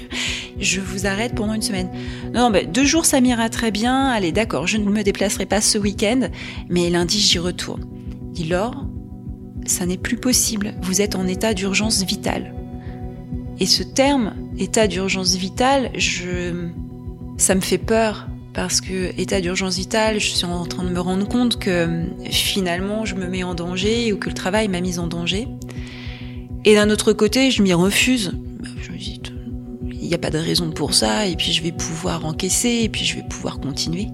Je 0.60 0.80
vous 0.80 1.06
arrête 1.06 1.36
pendant 1.36 1.54
une 1.54 1.62
semaine. 1.62 1.90
Non, 2.34 2.50
non, 2.50 2.60
deux 2.72 2.86
jours, 2.86 3.06
ça 3.06 3.22
m'ira 3.22 3.50
très 3.50 3.72
bien. 3.72 4.08
Allez, 4.08 4.32
d'accord, 4.32 4.66
je 4.66 4.78
ne 4.78 4.90
me 4.90 5.04
déplacerai 5.04 5.46
pas 5.46 5.62
ce 5.62 5.78
week-end, 5.78 6.30
mais 6.70 6.90
lundi, 6.90 7.20
j'y 7.20 7.38
retourne 7.38 7.86
dit 8.38 8.48
Laure, 8.48 8.86
ça 9.66 9.86
n'est 9.86 9.98
plus 9.98 10.18
possible, 10.18 10.76
vous 10.82 11.02
êtes 11.02 11.16
en 11.16 11.28
état 11.28 11.54
d'urgence 11.54 12.04
vitale. 12.04 12.54
Et 13.60 13.66
ce 13.66 13.82
terme, 13.82 14.34
état 14.60 14.88
d'urgence 14.88 15.36
vitale, 15.36 15.92
ça 17.38 17.56
me 17.56 17.62
fait 17.62 17.80
peur 17.80 18.28
parce 18.54 18.82
que 18.82 19.20
état 19.20 19.42
d'urgence 19.42 19.78
vitale, 19.78 20.20
je 20.20 20.28
suis 20.28 20.46
en 20.46 20.66
train 20.66 20.84
de 20.84 20.90
me 20.90 21.00
rendre 21.00 21.28
compte 21.28 21.58
que 21.58 22.06
finalement 22.30 23.06
je 23.06 23.16
me 23.16 23.28
mets 23.28 23.44
en 23.44 23.56
danger 23.56 24.14
ou 24.14 24.18
que 24.18 24.30
le 24.30 24.36
travail 24.36 24.68
m'a 24.68 24.82
mise 24.82 25.00
en 25.00 25.08
danger. 25.08 25.48
Et 26.66 26.76
d'un 26.76 26.90
autre 26.90 27.14
côté, 27.14 27.50
je 27.50 27.64
m'y 27.64 27.74
refuse. 27.74 28.34
Je 28.82 28.92
me 28.92 28.98
dis, 28.98 29.22
il 29.94 30.08
n'y 30.08 30.14
a 30.14 30.20
pas 30.20 30.30
de 30.30 30.38
raison 30.38 30.72
pour 30.72 30.94
ça, 30.94 31.26
et 31.26 31.36
puis 31.36 31.52
je 31.52 31.64
vais 31.64 31.72
pouvoir 31.72 32.26
encaisser, 32.26 32.82
et 32.84 32.90
puis 32.90 33.04
je 33.06 33.16
vais 33.16 33.28
pouvoir 33.28 33.60
continuer. 33.60 34.08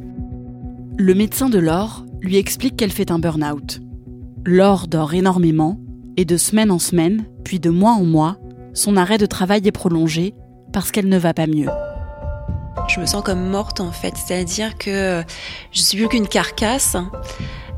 Le 0.98 1.14
médecin 1.14 1.50
de 1.50 1.60
Laure 1.60 2.06
lui 2.22 2.38
explique 2.38 2.78
qu'elle 2.78 2.92
fait 2.92 3.12
un 3.12 3.20
burn-out. 3.20 3.82
Laure 4.46 4.88
dort 4.88 5.14
énormément 5.14 5.80
et 6.18 6.26
de 6.26 6.36
semaine 6.36 6.70
en 6.70 6.78
semaine, 6.78 7.24
puis 7.46 7.62
de 7.62 7.70
mois 7.70 7.94
en 7.94 8.04
mois, 8.04 8.38
son 8.74 8.98
arrêt 8.98 9.18
de 9.18 9.26
travail 9.26 9.66
est 9.66 9.72
prolongé 9.72 10.34
parce 10.74 10.92
qu'elle 10.92 11.08
ne 11.08 11.18
va 11.18 11.34
pas 11.34 11.48
mieux. 11.48 11.70
Je 12.90 13.00
me 13.00 13.06
sens 13.06 13.24
comme 13.24 13.48
morte 13.48 13.80
en 13.80 13.94
fait, 13.94 14.14
c'est-à-dire 14.18 14.78
que 14.78 15.24
je 15.72 15.82
suis 15.82 15.98
plus 15.98 16.10
qu'une 16.10 16.28
carcasse. 16.28 16.98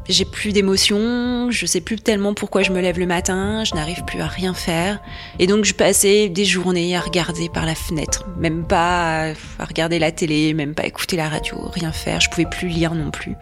J'ai 0.10 0.26
plus 0.26 0.54
d'émotions, 0.54 1.52
je 1.52 1.68
sais 1.68 1.82
plus 1.82 1.98
tellement 1.98 2.34
pourquoi 2.34 2.64
je 2.64 2.72
me 2.72 2.82
lève 2.82 2.98
le 2.98 3.06
matin, 3.06 3.64
je 3.64 3.76
n'arrive 3.76 4.04
plus 4.06 4.22
à 4.22 4.28
rien 4.28 4.56
faire. 4.56 5.00
Et 5.38 5.46
donc 5.46 5.66
je 5.66 5.74
passais 5.76 6.30
des 6.30 6.46
journées 6.46 6.96
à 6.98 7.00
regarder 7.00 7.48
par 7.48 7.68
la 7.68 7.76
fenêtre, 7.76 8.28
même 8.40 8.66
pas 8.66 9.34
à 9.60 9.66
regarder 9.66 10.00
la 10.00 10.12
télé, 10.12 10.56
même 10.56 10.74
pas 10.74 10.88
écouter 10.88 11.16
la 11.16 11.30
radio, 11.30 11.58
rien 11.74 11.92
faire, 11.92 12.22
je 12.22 12.30
pouvais 12.32 12.50
plus 12.50 12.70
lire 12.70 12.96
non 12.96 13.12
plus. 13.12 13.36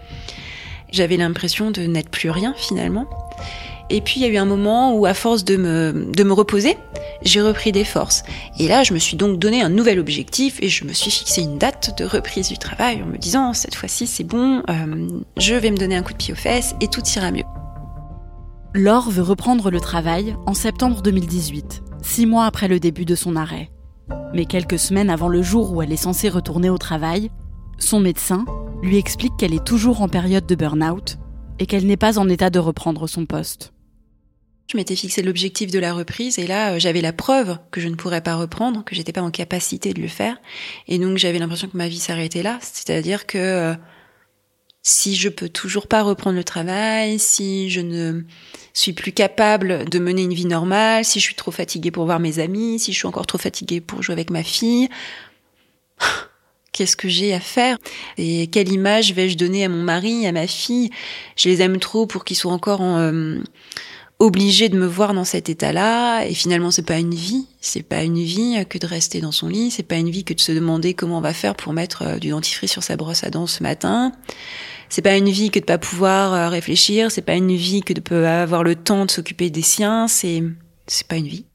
J'avais 0.94 1.18
l'impression 1.18 1.72
de 1.72 1.82
n'être 1.82 2.10
plus 2.10 2.30
rien 2.30 2.54
finalement. 2.56 3.08
Et 3.90 4.00
puis 4.00 4.20
il 4.20 4.22
y 4.22 4.26
a 4.26 4.30
eu 4.30 4.38
un 4.38 4.46
moment 4.46 4.96
où 4.96 5.08
à 5.08 5.16
force 5.16 5.44
de 5.44 5.58
me, 5.58 6.12
de 6.16 6.24
me 6.24 6.34
reposer, 6.34 6.78
j'ai 7.24 7.42
repris 7.42 7.72
des 7.72 7.84
forces. 7.84 8.22
Et 8.60 8.68
là, 8.68 8.84
je 8.84 8.94
me 8.94 9.00
suis 9.00 9.18
donc 9.18 9.40
donné 9.40 9.64
un 9.64 9.70
nouvel 9.70 10.00
objectif 10.00 10.60
et 10.62 10.70
je 10.70 10.86
me 10.86 10.94
suis 10.94 11.10
fixé 11.10 11.42
une 11.42 11.58
date 11.58 11.98
de 11.98 12.06
reprise 12.06 12.48
du 12.48 12.60
travail 12.60 13.02
en 13.02 13.08
me 13.08 13.18
disant 13.18 13.54
cette 13.54 13.74
fois-ci 13.74 14.06
c'est 14.06 14.24
bon, 14.24 14.62
euh, 14.70 15.08
je 15.38 15.56
vais 15.56 15.72
me 15.72 15.78
donner 15.78 15.96
un 15.96 16.04
coup 16.04 16.14
de 16.14 16.18
pied 16.18 16.32
aux 16.32 16.38
fesses 16.38 16.76
et 16.80 16.88
tout 16.88 17.02
ira 17.16 17.32
mieux. 17.32 17.44
Laure 18.76 19.10
veut 19.10 19.24
reprendre 19.24 19.72
le 19.72 19.80
travail 19.80 20.36
en 20.46 20.54
septembre 20.54 21.02
2018, 21.02 21.82
six 22.04 22.28
mois 22.28 22.46
après 22.46 22.68
le 22.68 22.80
début 22.80 23.06
de 23.06 23.16
son 23.16 23.36
arrêt. 23.36 23.72
Mais 24.36 24.46
quelques 24.46 24.80
semaines 24.80 25.10
avant 25.10 25.28
le 25.28 25.42
jour 25.42 25.74
où 25.74 25.82
elle 25.82 25.92
est 25.92 25.98
censée 25.98 26.30
retourner 26.30 26.70
au 26.70 26.78
travail, 26.78 27.32
son 27.80 28.00
médecin, 28.00 28.46
lui 28.84 28.98
explique 28.98 29.38
qu'elle 29.38 29.54
est 29.54 29.66
toujours 29.66 30.02
en 30.02 30.10
période 30.10 30.46
de 30.46 30.56
burn-out 30.56 31.18
et 31.60 31.66
qu'elle 31.66 31.88
n'est 31.88 31.98
pas 31.98 32.20
en 32.20 32.28
état 32.28 32.50
de 32.50 32.60
reprendre 32.60 33.08
son 33.08 33.26
poste. 33.26 33.72
Je 34.72 34.78
m'étais 34.78 34.96
fixé 34.96 35.22
l'objectif 35.22 35.72
de 35.72 35.80
la 35.80 35.94
reprise 35.94 36.38
et 36.38 36.48
là 36.48 36.78
j'avais 36.80 37.02
la 37.02 37.14
preuve 37.14 37.58
que 37.72 37.80
je 37.80 37.88
ne 37.88 37.96
pourrais 37.96 38.22
pas 38.22 38.36
reprendre, 38.36 38.84
que 38.84 38.96
j'étais 38.96 39.12
pas 39.14 39.22
en 39.22 39.32
capacité 39.32 39.94
de 39.94 40.02
le 40.02 40.08
faire 40.08 40.38
et 40.88 41.00
donc 41.00 41.18
j'avais 41.18 41.40
l'impression 41.40 41.68
que 41.68 41.78
ma 41.78 41.88
vie 41.88 42.00
s'arrêtait 42.00 42.44
là, 42.44 42.60
c'est-à-dire 42.62 43.26
que 43.26 43.38
euh, 43.38 43.74
si 44.82 45.16
je 45.16 45.30
peux 45.30 45.48
toujours 45.48 45.88
pas 45.88 46.04
reprendre 46.04 46.36
le 46.36 46.44
travail, 46.44 47.20
si 47.20 47.70
je 47.70 47.80
ne 47.80 48.24
suis 48.74 48.92
plus 48.92 49.14
capable 49.14 49.88
de 49.90 50.00
mener 50.00 50.24
une 50.24 50.34
vie 50.34 50.46
normale, 50.46 51.06
si 51.06 51.20
je 51.20 51.24
suis 51.24 51.36
trop 51.36 51.52
fatiguée 51.52 51.92
pour 51.92 52.06
voir 52.06 52.20
mes 52.20 52.40
amis, 52.40 52.80
si 52.80 52.92
je 52.92 52.98
suis 52.98 53.08
encore 53.08 53.28
trop 53.28 53.38
fatiguée 53.38 53.80
pour 53.80 54.02
jouer 54.02 54.14
avec 54.14 54.30
ma 54.30 54.44
fille, 54.44 54.90
Qu'est-ce 56.74 56.98
que 56.98 57.08
j'ai 57.08 57.36
à 57.36 57.40
faire 57.40 57.78
Et 58.18 58.48
quelle 58.48 58.72
image 58.72 59.14
vais-je 59.14 59.38
donner 59.38 59.64
à 59.64 59.70
mon 59.70 59.84
mari, 59.84 60.26
à 60.26 60.32
ma 60.32 60.48
fille 60.48 60.90
Je 61.38 61.48
les 61.48 61.62
aime 61.62 61.78
trop 61.78 62.08
pour 62.08 62.26
qu'ils 62.26 62.36
soient 62.36 62.52
encore 62.52 62.82
euh, 62.82 63.38
obligés 64.18 64.70
de 64.70 64.78
me 64.80 64.88
voir 64.88 65.14
dans 65.14 65.24
cet 65.24 65.50
état-là. 65.50 66.26
Et 66.26 66.34
finalement, 66.34 66.72
c'est 66.72 66.86
pas 66.86 66.98
une 66.98 67.14
vie. 67.14 67.46
C'est 67.62 67.84
pas 67.84 68.02
une 68.02 68.24
vie 68.24 68.66
que 68.68 68.80
de 68.80 68.88
rester 68.88 69.22
dans 69.22 69.32
son 69.32 69.50
lit. 69.50 69.70
C'est 69.70 69.84
pas 69.84 69.98
une 69.98 70.10
vie 70.10 70.24
que 70.24 70.34
de 70.34 70.40
se 70.40 70.52
demander 70.52 70.96
comment 70.96 71.20
on 71.20 71.22
va 71.22 71.34
faire 71.34 71.54
pour 71.54 71.74
mettre 71.74 72.02
euh, 72.02 72.18
du 72.18 72.30
dentifrice 72.30 72.72
sur 72.72 72.82
sa 72.82 72.96
brosse 72.96 73.24
à 73.24 73.30
dents 73.30 73.46
ce 73.46 73.62
matin. 73.62 74.12
C'est 74.90 75.04
pas 75.04 75.16
une 75.16 75.30
vie 75.30 75.52
que 75.52 75.60
de 75.60 75.66
pas 75.66 75.78
pouvoir 75.78 76.34
euh, 76.34 76.50
réfléchir. 76.50 77.12
C'est 77.12 77.22
pas 77.22 77.36
une 77.36 77.56
vie 77.56 77.82
que 77.82 77.94
de 77.94 78.02
pas 78.02 78.42
avoir 78.42 78.64
le 78.64 78.74
temps 78.74 79.06
de 79.06 79.12
s'occuper 79.12 79.52
des 79.52 79.62
siens. 79.62 80.08
C'est 80.08 80.42
c'est 80.88 81.06
pas 81.06 81.18
une 81.18 81.28
vie. 81.28 81.46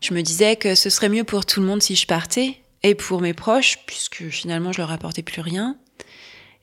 Je 0.00 0.12
me 0.12 0.22
disais 0.22 0.56
que 0.56 0.74
ce 0.74 0.90
serait 0.90 1.08
mieux 1.08 1.24
pour 1.24 1.46
tout 1.46 1.60
le 1.60 1.66
monde 1.66 1.82
si 1.82 1.94
je 1.94 2.06
partais 2.08 2.58
et 2.82 2.94
pour 2.94 3.20
mes 3.20 3.34
proches, 3.34 3.78
puisque 3.86 4.28
finalement 4.28 4.72
je 4.72 4.78
leur 4.78 4.92
apportais 4.92 5.22
plus 5.22 5.40
rien. 5.40 5.76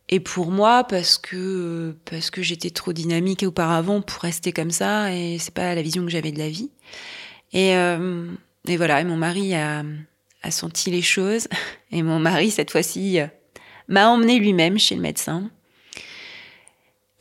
Et 0.10 0.20
pour 0.20 0.52
moi, 0.52 0.84
parce 0.84 1.18
que, 1.18 1.96
parce 2.10 2.30
que 2.30 2.42
j'étais 2.42 2.70
trop 2.70 2.94
dynamique 2.94 3.44
auparavant 3.44 4.02
pour 4.02 4.22
rester 4.22 4.52
comme 4.52 4.72
ça, 4.72 5.14
et 5.14 5.38
c'est 5.40 5.54
pas 5.54 5.74
la 5.74 5.82
vision 5.82 6.04
que 6.04 6.12
j'avais 6.12 6.32
de 6.32 6.40
la 6.40 6.50
vie. 6.50 6.70
Et, 7.54 7.76
euh, 7.76 8.28
et 8.68 8.78
voilà, 8.78 9.02
et 9.02 9.06
mon 9.06 9.16
mari 9.16 9.56
a, 9.56 9.84
senti 10.50 10.92
les 10.92 11.02
choses, 11.02 11.48
et 11.92 12.04
mon 12.04 12.20
mari, 12.20 12.52
cette 12.52 12.72
fois-ci, 12.72 13.20
m'a 13.88 14.10
emmené 14.10 14.40
lui-même 14.40 14.78
chez 14.78 14.96
le 14.96 15.02
médecin. 15.02 15.50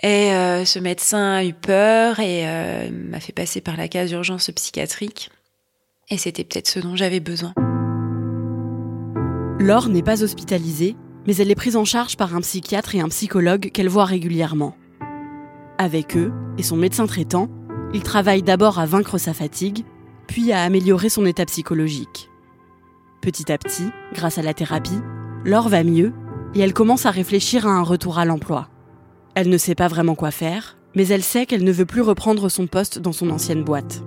Et 0.03 0.33
euh, 0.33 0.65
ce 0.65 0.81
médecin 0.81 1.35
a 1.35 1.45
eu 1.45 1.53
peur 1.53 2.19
et 2.19 2.49
euh, 2.49 2.91
m'a 2.91 3.21
fait 3.21 3.33
passer 3.33 3.61
par 3.61 3.77
la 3.77 3.87
case 3.87 4.11
d'urgence 4.11 4.51
psychiatrique. 4.51 5.31
Et 6.11 6.19
c'était 6.19 6.45
peut-être 6.45 6.69
ce 6.69 6.81
dont 6.81 6.97
j'avais 6.97 7.21
besoin. 7.21 7.55
Laure 9.63 9.89
n'est 9.89 10.03
pas 10.03 10.25
hospitalisée, 10.25 10.97
mais 11.25 11.37
elle 11.37 11.53
est 11.53 11.55
prise 11.55 11.77
en 11.77 11.85
charge 11.85 12.17
par 12.17 12.35
un 12.35 12.41
psychiatre 12.41 12.97
et 12.97 13.01
un 13.01 13.09
psychologue 13.09 13.71
qu'elle 13.73 13.89
voit 13.89 14.07
régulièrement. 14.07 14.77
Avec 15.79 16.17
eux 16.17 16.33
et 16.59 16.65
son 16.65 16.77
médecin 16.77 17.07
traitant, 17.07 17.49
il 17.95 18.03
travaille 18.03 18.43
d'abord 18.43 18.81
à 18.81 18.87
vaincre 18.87 19.19
sa 19.19 19.33
fatigue, 19.33 19.85
puis 20.27 20.51
à 20.51 20.63
améliorer 20.63 21.09
son 21.09 21.25
état 21.27 21.47
psychologique. 21.47 22.29
Petit 23.21 23.53
à 23.53 23.59
petit, 23.59 23.85
grâce 24.13 24.37
à 24.37 24.43
la 24.43 24.53
thérapie, 24.53 24.99
Laure 25.45 25.69
va 25.69 25.85
mieux 25.85 26.13
et 26.57 26.61
elle 26.61 26.75
commence 26.75 27.07
à 27.07 27.13
réfléchir 27.13 27.65
à 27.65 27.71
un 27.71 27.83
retour 27.83 28.19
à 28.19 28.25
l'emploi. 28.25 28.69
Elle 29.37 29.49
ne 29.49 29.59
sait 29.59 29.77
pas 29.77 29.87
vraiment 29.87 30.17
quoi 30.17 30.33
faire, 30.33 30.77
mais 30.97 31.07
elle 31.07 31.23
sait 31.23 31.47
qu'elle 31.47 31.63
ne 31.63 31.71
veut 31.71 31.87
plus 31.87 32.03
reprendre 32.03 32.49
son 32.49 32.67
poste 32.67 32.99
dans 32.99 33.13
son 33.13 33.31
ancienne 33.31 33.63
boîte. 33.63 34.03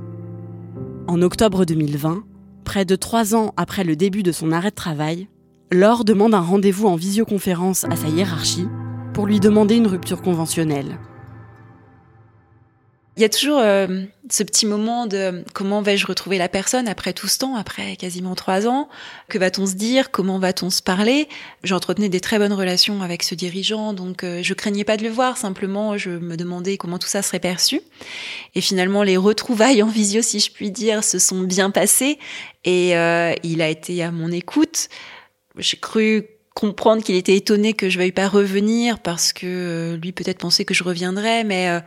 En 1.07 1.21
octobre 1.21 1.63
2020, 1.63 2.25
près 2.65 2.83
de 2.83 2.97
trois 2.97 3.35
ans 3.35 3.53
après 3.55 3.85
le 3.85 3.95
début 3.95 4.21
de 4.21 4.33
son 4.33 4.51
arrêt 4.51 4.71
de 4.71 4.75
travail, 4.75 5.29
Laure 5.71 6.05
demande 6.05 6.35
un 6.35 6.41
rendez-vous 6.41 6.87
en 6.87 6.95
visioconférence 6.95 7.85
à 7.85 7.95
sa 7.95 8.07
hiérarchie 8.07 8.67
pour 9.13 9.25
lui 9.25 9.39
demander 9.39 9.75
une 9.75 9.87
rupture 9.87 10.21
conventionnelle. 10.21 10.99
Il 13.17 13.21
y 13.21 13.25
a 13.25 13.29
toujours 13.29 13.59
euh, 13.59 14.03
ce 14.29 14.43
petit 14.43 14.65
moment 14.65 15.07
de 15.07 15.43
comment 15.53 15.81
vais-je 15.81 16.05
retrouver 16.05 16.37
la 16.37 16.49
personne 16.49 16.87
après 16.87 17.13
tout 17.13 17.27
ce 17.27 17.39
temps, 17.39 17.55
après 17.55 17.95
quasiment 17.95 18.35
trois 18.35 18.67
ans? 18.67 18.89
Que 19.29 19.39
va-t-on 19.39 19.65
se 19.65 19.73
dire? 19.73 20.11
Comment 20.11 20.37
va-t-on 20.37 20.69
se 20.69 20.83
parler? 20.83 21.29
J'entretenais 21.63 22.09
des 22.09 22.19
très 22.19 22.37
bonnes 22.37 22.53
relations 22.53 23.01
avec 23.01 23.23
ce 23.23 23.33
dirigeant, 23.33 23.93
donc 23.93 24.23
euh, 24.23 24.41
je 24.43 24.53
craignais 24.53 24.83
pas 24.83 24.97
de 24.97 25.03
le 25.03 25.09
voir. 25.09 25.37
Simplement, 25.37 25.97
je 25.97 26.11
me 26.11 26.35
demandais 26.35 26.77
comment 26.77 26.99
tout 26.99 27.07
ça 27.07 27.21
serait 27.21 27.39
perçu. 27.39 27.79
Et 28.53 28.61
finalement, 28.61 29.01
les 29.01 29.17
retrouvailles 29.17 29.81
en 29.81 29.87
visio, 29.87 30.21
si 30.21 30.41
je 30.41 30.51
puis 30.51 30.69
dire, 30.69 31.03
se 31.03 31.17
sont 31.17 31.41
bien 31.41 31.71
passées. 31.71 32.19
Et 32.65 32.97
euh, 32.97 33.33
il 33.43 33.61
a 33.61 33.69
été 33.69 34.03
à 34.03 34.11
mon 34.11 34.29
écoute. 34.29 34.89
J'ai 35.57 35.77
cru 35.77 36.25
comprendre 36.53 37.03
qu'il 37.03 37.15
était 37.15 37.35
étonné 37.35 37.73
que 37.73 37.89
je 37.89 37.97
veuille 37.97 38.11
pas 38.11 38.27
revenir 38.27 38.99
parce 38.99 39.33
que 39.33 39.97
lui 40.01 40.11
peut-être 40.11 40.37
pensait 40.37 40.65
que 40.65 40.73
je 40.73 40.83
reviendrais, 40.83 41.43
mais 41.43 41.81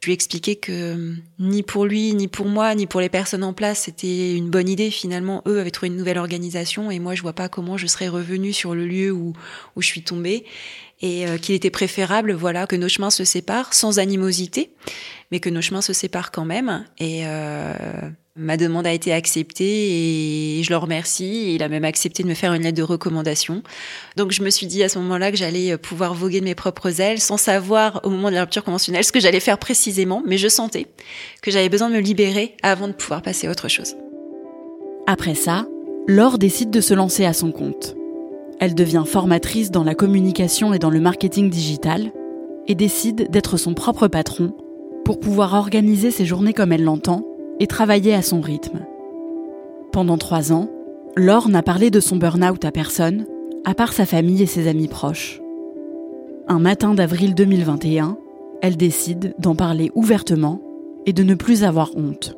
je 0.00 0.06
lui 0.06 0.12
ai 0.12 0.14
expliqué 0.14 0.54
que 0.54 0.72
euh, 0.72 1.14
ni 1.40 1.64
pour 1.64 1.84
lui, 1.84 2.14
ni 2.14 2.28
pour 2.28 2.46
moi, 2.46 2.74
ni 2.74 2.86
pour 2.86 3.00
les 3.00 3.08
personnes 3.08 3.42
en 3.42 3.52
place, 3.52 3.80
c'était 3.80 4.36
une 4.36 4.48
bonne 4.48 4.68
idée. 4.68 4.90
Finalement, 4.90 5.42
eux 5.46 5.58
avaient 5.58 5.72
trouvé 5.72 5.88
une 5.88 5.96
nouvelle 5.96 6.18
organisation 6.18 6.90
et 6.90 7.00
moi, 7.00 7.16
je 7.16 7.22
vois 7.22 7.32
pas 7.32 7.48
comment 7.48 7.76
je 7.76 7.88
serais 7.88 8.06
revenue 8.06 8.52
sur 8.52 8.74
le 8.74 8.86
lieu 8.86 9.10
où, 9.10 9.32
où 9.74 9.82
je 9.82 9.86
suis 9.86 10.02
tombée 10.02 10.44
et 11.00 11.26
euh, 11.26 11.38
qu'il 11.38 11.54
était 11.54 11.70
préférable, 11.70 12.32
voilà, 12.32 12.66
que 12.66 12.76
nos 12.76 12.88
chemins 12.88 13.10
se 13.10 13.24
séparent 13.24 13.74
sans 13.74 13.98
animosité, 13.98 14.70
mais 15.30 15.40
que 15.40 15.50
nos 15.50 15.60
chemins 15.60 15.82
se 15.82 15.92
séparent 15.92 16.30
quand 16.30 16.44
même. 16.44 16.84
Et 16.98 17.22
euh, 17.24 17.72
Ma 18.40 18.56
demande 18.56 18.86
a 18.86 18.92
été 18.92 19.12
acceptée 19.12 20.58
et 20.58 20.62
je 20.62 20.70
le 20.70 20.76
remercie. 20.76 21.56
Il 21.56 21.62
a 21.64 21.68
même 21.68 21.84
accepté 21.84 22.22
de 22.22 22.28
me 22.28 22.34
faire 22.34 22.54
une 22.54 22.62
lettre 22.62 22.78
de 22.78 22.84
recommandation. 22.84 23.64
Donc 24.16 24.30
je 24.30 24.44
me 24.44 24.50
suis 24.50 24.68
dit 24.68 24.84
à 24.84 24.88
ce 24.88 25.00
moment-là 25.00 25.32
que 25.32 25.36
j'allais 25.36 25.76
pouvoir 25.76 26.14
voguer 26.14 26.38
de 26.38 26.44
mes 26.44 26.54
propres 26.54 27.00
ailes 27.00 27.20
sans 27.20 27.36
savoir 27.36 28.00
au 28.04 28.10
moment 28.10 28.30
de 28.30 28.36
la 28.36 28.42
rupture 28.42 28.62
conventionnelle 28.62 29.02
ce 29.02 29.10
que 29.10 29.18
j'allais 29.18 29.40
faire 29.40 29.58
précisément, 29.58 30.22
mais 30.24 30.38
je 30.38 30.46
sentais 30.46 30.86
que 31.42 31.50
j'avais 31.50 31.68
besoin 31.68 31.90
de 31.90 31.94
me 31.94 32.00
libérer 32.00 32.54
avant 32.62 32.86
de 32.86 32.92
pouvoir 32.92 33.22
passer 33.22 33.48
à 33.48 33.50
autre 33.50 33.66
chose. 33.66 33.96
Après 35.08 35.34
ça, 35.34 35.66
Laure 36.06 36.38
décide 36.38 36.70
de 36.70 36.80
se 36.80 36.94
lancer 36.94 37.24
à 37.24 37.32
son 37.32 37.50
compte. 37.50 37.97
Elle 38.60 38.74
devient 38.74 39.04
formatrice 39.06 39.70
dans 39.70 39.84
la 39.84 39.94
communication 39.94 40.74
et 40.74 40.78
dans 40.78 40.90
le 40.90 41.00
marketing 41.00 41.48
digital 41.48 42.12
et 42.66 42.74
décide 42.74 43.30
d'être 43.30 43.56
son 43.56 43.74
propre 43.74 44.08
patron 44.08 44.52
pour 45.04 45.20
pouvoir 45.20 45.54
organiser 45.54 46.10
ses 46.10 46.26
journées 46.26 46.52
comme 46.52 46.72
elle 46.72 46.84
l'entend 46.84 47.24
et 47.60 47.66
travailler 47.66 48.14
à 48.14 48.22
son 48.22 48.40
rythme. 48.40 48.80
Pendant 49.92 50.18
trois 50.18 50.52
ans, 50.52 50.68
Laure 51.16 51.48
n'a 51.48 51.62
parlé 51.62 51.90
de 51.90 52.00
son 52.00 52.16
burn-out 52.16 52.64
à 52.64 52.70
personne, 52.70 53.26
à 53.64 53.74
part 53.74 53.92
sa 53.92 54.06
famille 54.06 54.42
et 54.42 54.46
ses 54.46 54.68
amis 54.68 54.88
proches. 54.88 55.40
Un 56.46 56.58
matin 56.58 56.94
d'avril 56.94 57.34
2021, 57.34 58.16
elle 58.60 58.76
décide 58.76 59.34
d'en 59.38 59.54
parler 59.54 59.90
ouvertement 59.94 60.60
et 61.06 61.12
de 61.12 61.22
ne 61.22 61.34
plus 61.34 61.64
avoir 61.64 61.96
honte. 61.96 62.36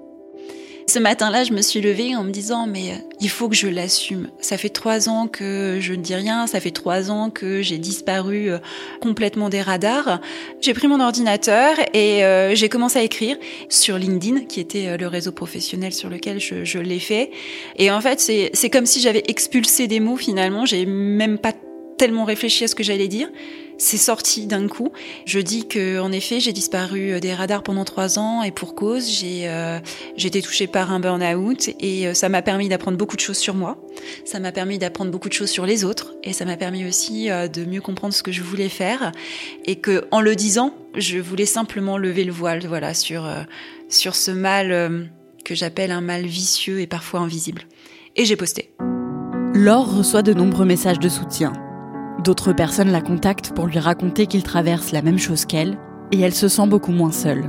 Ce 0.90 0.98
matin-là, 0.98 1.44
je 1.44 1.52
me 1.52 1.62
suis 1.62 1.80
levée 1.80 2.16
en 2.16 2.24
me 2.24 2.32
disant 2.32 2.66
mais 2.66 2.90
euh, 2.90 2.94
il 3.20 3.30
faut 3.30 3.48
que 3.48 3.54
je 3.54 3.68
l'assume. 3.68 4.28
Ça 4.40 4.56
fait 4.56 4.70
trois 4.70 5.08
ans 5.08 5.28
que 5.28 5.78
je 5.80 5.92
ne 5.92 6.02
dis 6.02 6.16
rien, 6.16 6.48
ça 6.48 6.58
fait 6.58 6.72
trois 6.72 7.12
ans 7.12 7.30
que 7.30 7.62
j'ai 7.62 7.78
disparu 7.78 8.50
euh, 8.50 8.58
complètement 9.00 9.50
des 9.50 9.62
radars. 9.62 10.20
J'ai 10.60 10.74
pris 10.74 10.88
mon 10.88 10.98
ordinateur 10.98 11.76
et 11.94 12.24
euh, 12.24 12.56
j'ai 12.56 12.68
commencé 12.68 12.98
à 12.98 13.04
écrire 13.04 13.36
sur 13.68 13.98
LinkedIn, 13.98 14.46
qui 14.46 14.58
était 14.58 14.96
le 14.96 15.06
réseau 15.06 15.30
professionnel 15.30 15.92
sur 15.92 16.10
lequel 16.10 16.40
je, 16.40 16.64
je 16.64 16.80
l'ai 16.80 16.98
fait. 16.98 17.30
Et 17.76 17.92
en 17.92 18.00
fait, 18.00 18.18
c'est 18.18 18.70
comme 18.70 18.86
si 18.86 19.00
j'avais 19.00 19.22
expulsé 19.28 19.86
des 19.86 20.00
mots 20.00 20.16
finalement. 20.16 20.66
J'ai 20.66 20.86
même 20.86 21.38
pas 21.38 21.52
tellement 21.98 22.24
réfléchi 22.24 22.64
à 22.64 22.66
ce 22.66 22.74
que 22.74 22.82
j'allais 22.82 23.06
dire. 23.06 23.28
C'est 23.82 23.96
sorti 23.96 24.46
d'un 24.46 24.68
coup. 24.68 24.92
Je 25.24 25.40
dis 25.40 25.66
que, 25.66 26.00
en 26.00 26.12
effet, 26.12 26.38
j'ai 26.38 26.52
disparu 26.52 27.12
euh, 27.12 27.18
des 27.18 27.32
radars 27.32 27.62
pendant 27.62 27.86
trois 27.86 28.18
ans 28.18 28.42
et 28.42 28.50
pour 28.50 28.74
cause, 28.74 29.08
j'ai 29.08 29.48
euh, 29.48 29.78
été 30.22 30.42
touchée 30.42 30.66
par 30.66 30.92
un 30.92 31.00
burn-out 31.00 31.70
et 31.80 32.06
euh, 32.06 32.12
ça 32.12 32.28
m'a 32.28 32.42
permis 32.42 32.68
d'apprendre 32.68 32.98
beaucoup 32.98 33.16
de 33.16 33.22
choses 33.22 33.38
sur 33.38 33.54
moi. 33.54 33.82
Ça 34.26 34.38
m'a 34.38 34.52
permis 34.52 34.76
d'apprendre 34.76 35.10
beaucoup 35.10 35.30
de 35.30 35.32
choses 35.32 35.48
sur 35.48 35.64
les 35.64 35.86
autres 35.86 36.14
et 36.22 36.34
ça 36.34 36.44
m'a 36.44 36.58
permis 36.58 36.86
aussi 36.86 37.28
de 37.30 37.64
mieux 37.64 37.80
comprendre 37.80 38.12
ce 38.12 38.22
que 38.22 38.32
je 38.32 38.42
voulais 38.42 38.68
faire 38.68 39.12
et 39.64 39.76
que, 39.76 40.06
en 40.10 40.20
le 40.20 40.36
disant, 40.36 40.74
je 40.94 41.16
voulais 41.18 41.46
simplement 41.46 41.96
lever 41.96 42.24
le 42.24 42.32
voile, 42.32 42.66
voilà, 42.66 42.92
sur 42.92 43.26
sur 43.88 44.14
ce 44.14 44.30
mal 44.30 45.08
que 45.42 45.54
j'appelle 45.54 45.90
un 45.90 46.02
mal 46.02 46.26
vicieux 46.26 46.80
et 46.80 46.86
parfois 46.86 47.20
invisible. 47.20 47.62
Et 48.16 48.26
j'ai 48.26 48.36
posté. 48.36 48.74
Laure 49.54 49.96
reçoit 49.96 50.22
de 50.22 50.34
nombreux 50.34 50.66
messages 50.66 50.98
de 50.98 51.08
soutien 51.08 51.54
D'autres 52.22 52.52
personnes 52.52 52.90
la 52.90 53.00
contactent 53.00 53.54
pour 53.54 53.66
lui 53.66 53.78
raconter 53.78 54.26
qu'il 54.26 54.42
traverse 54.42 54.92
la 54.92 55.02
même 55.02 55.18
chose 55.18 55.44
qu'elle, 55.44 55.78
et 56.12 56.20
elle 56.20 56.34
se 56.34 56.48
sent 56.48 56.66
beaucoup 56.66 56.92
moins 56.92 57.12
seule. 57.12 57.44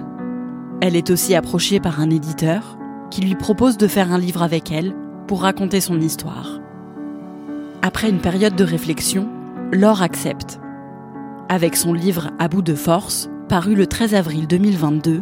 Elle 0.82 0.95
est 0.95 1.10
aussi 1.10 1.36
approchée 1.36 1.80
par 1.80 2.00
un 2.00 2.10
éditeur 2.10 2.78
qui 3.10 3.21
lui 3.21 3.36
propose 3.36 3.78
de 3.78 3.88
faire 3.88 4.12
un 4.12 4.17
livre 4.17 4.41
avec 4.41 4.71
elle 4.71 4.95
pour 5.28 5.41
raconter 5.41 5.82
son 5.82 6.00
histoire. 6.00 6.60
Après 7.82 8.10
une 8.10 8.19
période 8.19 8.56
de 8.56 8.63
réflexion, 8.63 9.28
Laure 9.71 10.02
accepte. 10.02 10.60
Avec 11.50 11.76
son 11.76 11.93
livre 11.93 12.30
À 12.39 12.47
bout 12.47 12.62
de 12.62 12.76
force, 12.76 13.30
paru 13.50 13.76
le 13.76 13.88
13 13.88 14.15
avril 14.15 14.47
2022, 14.47 15.21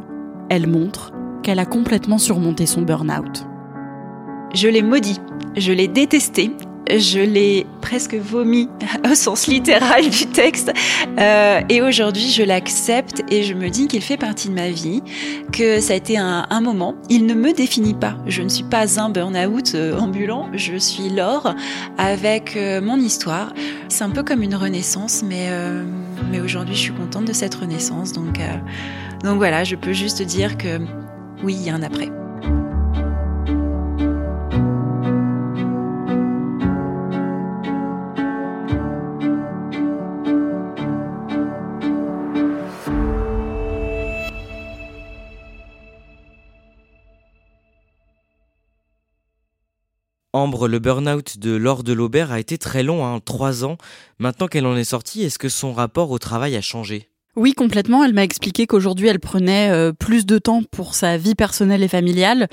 elle 0.49 0.67
montre 0.67 1.11
qu'elle 1.41 1.59
a 1.59 1.65
complètement 1.65 2.17
surmonté 2.17 2.65
son 2.65 2.81
burn-out. 2.81 3.45
Je 4.53 4.67
l'ai 4.67 4.81
maudit, 4.81 5.19
je 5.57 5.71
l'ai 5.71 5.87
détesté 5.87 6.51
je 6.97 7.19
l'ai 7.19 7.65
presque 7.81 8.15
vomi 8.15 8.69
au 9.09 9.15
sens 9.15 9.47
littéral 9.47 10.09
du 10.09 10.25
texte. 10.27 10.71
Euh, 11.19 11.61
et 11.69 11.81
aujourd'hui, 11.81 12.29
je 12.29 12.43
l'accepte 12.43 13.23
et 13.29 13.43
je 13.43 13.53
me 13.53 13.69
dis 13.69 13.87
qu'il 13.87 14.01
fait 14.01 14.17
partie 14.17 14.49
de 14.49 14.53
ma 14.53 14.69
vie, 14.69 15.01
que 15.51 15.79
ça 15.79 15.93
a 15.93 15.95
été 15.95 16.17
un, 16.17 16.61
moment. 16.61 16.95
Il 17.09 17.25
ne 17.25 17.33
me 17.33 17.53
définit 17.53 17.93
pas. 17.93 18.17
Je 18.27 18.41
ne 18.41 18.49
suis 18.49 18.63
pas 18.63 18.99
un 18.99 19.09
burn-out 19.09 19.73
euh, 19.75 19.97
ambulant. 19.97 20.49
Je 20.53 20.75
suis 20.75 21.09
Laure 21.09 21.55
avec 21.97 22.55
euh, 22.57 22.81
mon 22.81 22.97
histoire. 22.97 23.53
C'est 23.87 24.03
un 24.03 24.09
peu 24.09 24.23
comme 24.23 24.43
une 24.43 24.55
renaissance, 24.55 25.23
mais, 25.23 25.49
mais 26.31 26.39
aujourd'hui, 26.39 26.75
je 26.75 26.81
suis 26.81 26.93
contente 26.93 27.25
de 27.25 27.33
cette 27.33 27.55
renaissance. 27.55 28.13
Donc, 28.13 28.39
donc 29.23 29.37
voilà, 29.37 29.63
je 29.63 29.75
peux 29.75 29.93
juste 29.93 30.21
dire 30.21 30.57
que 30.57 30.79
oui, 31.43 31.55
il 31.59 31.65
y 31.65 31.69
a 31.69 31.75
un 31.75 31.81
après. 31.81 32.09
Le 50.47 50.79
burn-out 50.79 51.37
de 51.37 51.53
Laure 51.53 51.83
de 51.83 51.91
Laubert 51.91 52.31
a 52.31 52.39
été 52.39 52.57
très 52.57 52.81
long, 52.81 53.05
hein, 53.05 53.19
trois 53.19 53.65
ans. 53.65 53.77
Maintenant 54.19 54.47
qu'elle 54.47 54.65
en 54.65 54.77
est 54.77 54.85
sortie, 54.85 55.23
est-ce 55.23 55.37
que 55.37 55.49
son 55.49 55.73
rapport 55.73 56.11
au 56.11 56.17
travail 56.17 56.55
a 56.55 56.61
changé? 56.61 57.08
Oui, 57.39 57.53
complètement. 57.53 58.03
Elle 58.03 58.13
m'a 58.13 58.25
expliqué 58.25 58.67
qu'aujourd'hui, 58.67 59.07
elle 59.07 59.21
prenait 59.21 59.71
euh, 59.71 59.93
plus 59.93 60.25
de 60.25 60.37
temps 60.39 60.61
pour 60.71 60.93
sa 60.93 61.15
vie 61.15 61.35
personnelle 61.35 61.81
et 61.81 61.87
familiale 61.87 62.49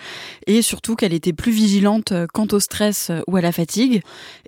et 0.47 0.63
surtout 0.63 0.95
qu'elle 0.95 1.13
était 1.13 1.33
plus 1.33 1.51
vigilante 1.51 2.13
euh, 2.13 2.29
quant 2.33 2.47
au 2.53 2.61
stress 2.61 3.11
euh, 3.11 3.21
ou 3.27 3.37
à 3.37 3.41
la 3.41 3.51
fatigue. 3.51 4.01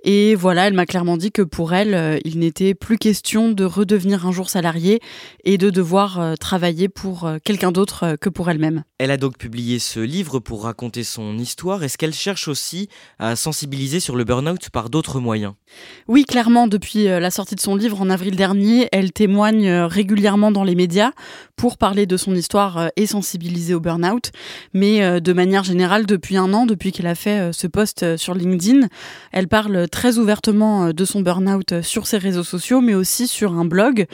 Et 0.05 0.35
voilà, 0.35 0.67
elle 0.67 0.75
m'a 0.75 0.85
clairement 0.85 1.17
dit 1.17 1.33
que 1.33 1.41
pour 1.41 1.73
elle, 1.73 1.93
euh, 1.93 2.19
il 2.23 2.39
n'était 2.39 2.73
plus 2.73 2.97
question 2.97 3.51
de 3.51 3.65
redevenir 3.65 4.25
un 4.25 4.31
jour 4.31 4.49
salarié 4.49 5.01
et 5.43 5.57
de 5.57 5.69
devoir 5.69 6.37
travailler 6.39 6.87
pour 6.87 7.29
quelqu'un 7.43 7.73
d'autre 7.73 8.15
que 8.21 8.29
pour 8.29 8.49
elle-même. 8.49 8.83
Elle 8.97 9.11
a 9.11 9.17
donc 9.17 9.37
publié 9.37 9.79
ce 9.79 9.99
livre 9.99 10.39
pour 10.39 10.63
raconter 10.63 11.03
son 11.03 11.37
histoire. 11.37 11.83
Est-ce 11.83 11.97
qu'elle 11.97 12.13
cherche 12.13 12.47
aussi 12.47 12.87
à 13.17 13.35
sensibiliser 13.35 13.99
sur 13.99 14.15
le 14.15 14.23
burn-out 14.23 14.69
par 14.69 14.89
d'autres 14.89 15.19
moyens? 15.19 15.53
Oui, 16.07 16.23
clairement, 16.23 16.67
depuis 16.67 17.05
la 17.05 17.31
sortie 17.31 17.55
de 17.55 17.59
son 17.59 17.75
livre 17.75 18.01
en 18.01 18.09
avril 18.09 18.35
dernier, 18.35 18.87
elle 18.91 19.11
témoigne 19.11 19.69
régulièrement 19.69 20.28
dans 20.37 20.63
les 20.63 20.75
médias 20.75 21.11
pour 21.55 21.77
parler 21.77 22.05
de 22.05 22.17
son 22.17 22.35
histoire 22.35 22.89
et 22.95 23.05
sensibiliser 23.05 23.73
au 23.73 23.79
burn-out. 23.79 24.31
Mais 24.73 25.19
de 25.19 25.33
manière 25.33 25.63
générale, 25.63 26.05
depuis 26.05 26.37
un 26.37 26.53
an, 26.53 26.65
depuis 26.65 26.91
qu'elle 26.91 27.07
a 27.07 27.15
fait 27.15 27.51
ce 27.51 27.67
post 27.67 28.17
sur 28.17 28.33
LinkedIn, 28.33 28.87
elle 29.31 29.47
parle 29.47 29.89
très 29.89 30.17
ouvertement 30.17 30.85
euh, 30.85 30.93
de 30.93 31.05
son 31.05 31.21
burn-out 31.21 31.71
euh, 31.71 31.81
sur 31.81 32.07
ses 32.07 32.17
réseaux 32.17 32.43
sociaux, 32.43 32.81
mais 32.81 32.93
aussi 32.93 33.27
sur 33.27 33.53
un 33.53 33.65
blog. 33.65 34.05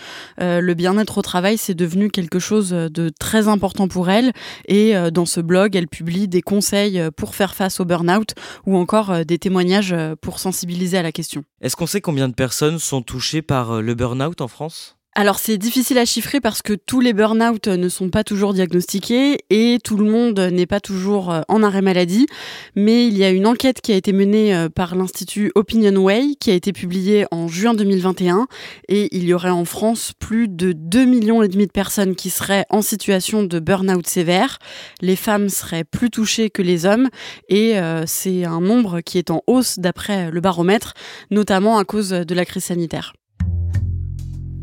Euh, 0.41 0.61
le 0.61 0.73
bien-être 0.73 1.17
au 1.17 1.21
travail, 1.21 1.57
c'est 1.57 1.73
devenu 1.73 2.09
quelque 2.09 2.39
chose 2.39 2.69
de 2.69 3.11
très 3.19 3.47
important 3.47 3.87
pour 3.87 4.09
elle. 4.09 4.31
Et 4.67 4.93
dans 5.11 5.25
ce 5.25 5.41
blog, 5.41 5.75
elle 5.75 5.87
publie 5.87 6.27
des 6.27 6.41
conseils 6.41 7.01
pour 7.15 7.35
faire 7.35 7.55
face 7.55 7.79
au 7.79 7.85
burn-out 7.85 8.33
ou 8.65 8.77
encore 8.77 9.25
des 9.25 9.37
témoignages 9.37 9.95
pour 10.21 10.39
sensibiliser 10.39 10.97
à 10.97 11.03
la 11.03 11.11
question. 11.11 11.43
Est-ce 11.61 11.75
qu'on 11.75 11.87
sait 11.87 12.01
combien 12.01 12.27
de 12.27 12.33
personnes 12.33 12.79
sont 12.79 13.01
touchées 13.01 13.41
par 13.41 13.81
le 13.81 13.95
burn-out 13.95 14.41
en 14.41 14.47
France? 14.47 14.97
Alors 15.17 15.39
c'est 15.39 15.57
difficile 15.57 15.97
à 15.97 16.03
chiffrer 16.03 16.41
parce 16.41 16.61
que 16.61 16.73
tous 16.73 16.99
les 16.99 17.13
burn-out 17.13 17.69
ne 17.69 17.87
sont 17.87 18.09
pas 18.09 18.25
toujours 18.25 18.53
diagnostiqués 18.53 19.37
et 19.49 19.79
tout 19.81 19.95
le 19.95 20.03
monde 20.03 20.37
n'est 20.37 20.65
pas 20.65 20.81
toujours 20.81 21.31
euh, 21.31 21.41
en 21.47 21.63
arrêt 21.63 21.81
maladie. 21.81 22.27
Mais 22.75 23.07
il 23.07 23.17
y 23.17 23.23
a 23.23 23.29
une 23.29 23.47
enquête 23.47 23.79
qui 23.79 23.93
a 23.93 23.95
été 23.95 24.11
menée 24.11 24.53
euh, 24.53 24.67
par 24.67 24.93
l'Institut 24.93 25.53
Opinionway 25.55 26.35
qui 26.37 26.51
a 26.51 26.53
été 26.53 26.73
publiée 26.73 27.25
en 27.31 27.47
juin 27.47 27.73
2021 27.73 28.47
et 28.89 29.07
il 29.15 29.23
y 29.23 29.33
aurait 29.33 29.51
en 29.51 29.63
France 29.63 30.11
plus 30.19 30.49
de 30.49 30.73
2 30.73 31.05
millions 31.05 31.41
et 31.41 31.47
demi 31.47 31.65
de 31.65 31.71
personnes 31.71 32.15
qui 32.15 32.29
seraient 32.29 32.65
en 32.69 32.81
situation 32.81 33.43
de 33.43 33.59
burn-out 33.61 34.05
sévère. 34.05 34.59
Les 34.99 35.15
femmes 35.15 35.47
seraient 35.47 35.85
plus 35.85 36.09
touchées 36.09 36.49
que 36.49 36.61
les 36.61 36.85
hommes 36.85 37.07
et 37.47 37.79
euh, 37.79 38.03
c'est 38.05 38.43
un 38.43 38.59
nombre 38.59 38.99
qui 38.99 39.17
est 39.17 39.31
en 39.31 39.43
hausse 39.47 39.79
d'après 39.79 40.29
le 40.29 40.41
baromètre, 40.41 40.93
notamment 41.31 41.77
à 41.77 41.85
cause 41.85 42.09
de 42.09 42.35
la 42.35 42.43
crise 42.43 42.65
sanitaire. 42.65 43.13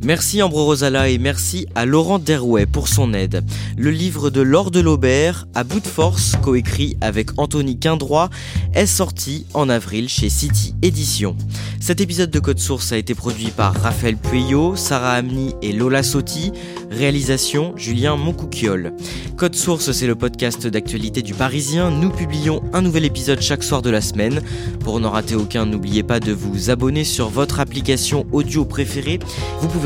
Merci 0.04 0.42
Ambro 0.42 0.64
Rosala 0.64 1.10
et 1.10 1.18
merci 1.18 1.68
à 1.76 1.86
Laurent 1.86 2.18
Derouet 2.18 2.66
pour 2.66 2.88
son 2.88 3.14
aide. 3.14 3.44
Le 3.76 3.92
livre 3.92 4.30
de 4.30 4.40
Laure 4.40 4.72
de 4.72 4.80
Laubert, 4.80 5.46
à 5.54 5.62
bout 5.62 5.78
de 5.78 5.86
force, 5.86 6.34
coécrit 6.42 6.96
avec 7.00 7.30
Anthony 7.38 7.78
Quindroit, 7.78 8.28
est 8.74 8.86
sorti 8.86 9.46
en 9.54 9.68
avril 9.68 10.08
chez 10.08 10.28
City 10.28 10.74
Édition. 10.82 11.36
Cet 11.78 12.00
épisode 12.00 12.30
de 12.30 12.40
Code 12.40 12.58
Source 12.58 12.92
a 12.92 12.96
été 12.96 13.14
produit 13.14 13.50
par 13.50 13.74
Raphaël 13.74 14.16
Pueyo, 14.16 14.74
Sarah 14.76 15.14
Amni 15.14 15.54
et 15.62 15.72
Lola 15.72 16.02
Sotti. 16.02 16.52
Réalisation 16.90 17.72
Julien 17.76 18.16
Moncouquiol. 18.16 18.92
Code 19.36 19.54
Source, 19.54 19.92
c'est 19.92 20.06
le 20.06 20.14
podcast 20.14 20.66
d'actualité 20.66 21.22
du 21.22 21.32
Parisien. 21.32 21.90
Nous 21.90 22.10
publions 22.10 22.62
un 22.72 22.82
nouvel 22.82 23.04
épisode 23.04 23.40
chaque 23.40 23.64
soir 23.64 23.82
de 23.82 23.90
la 23.90 24.00
semaine. 24.00 24.42
Pour 24.80 25.00
n'en 25.00 25.10
rater 25.10 25.34
aucun, 25.34 25.64
n'oubliez 25.64 26.02
pas 26.02 26.20
de 26.20 26.32
vous 26.32 26.70
abonner 26.70 27.02
sur 27.02 27.28
votre 27.30 27.60
application 27.60 28.26
audio 28.30 28.64
préférée. 28.64 29.18
Vous 29.60 29.68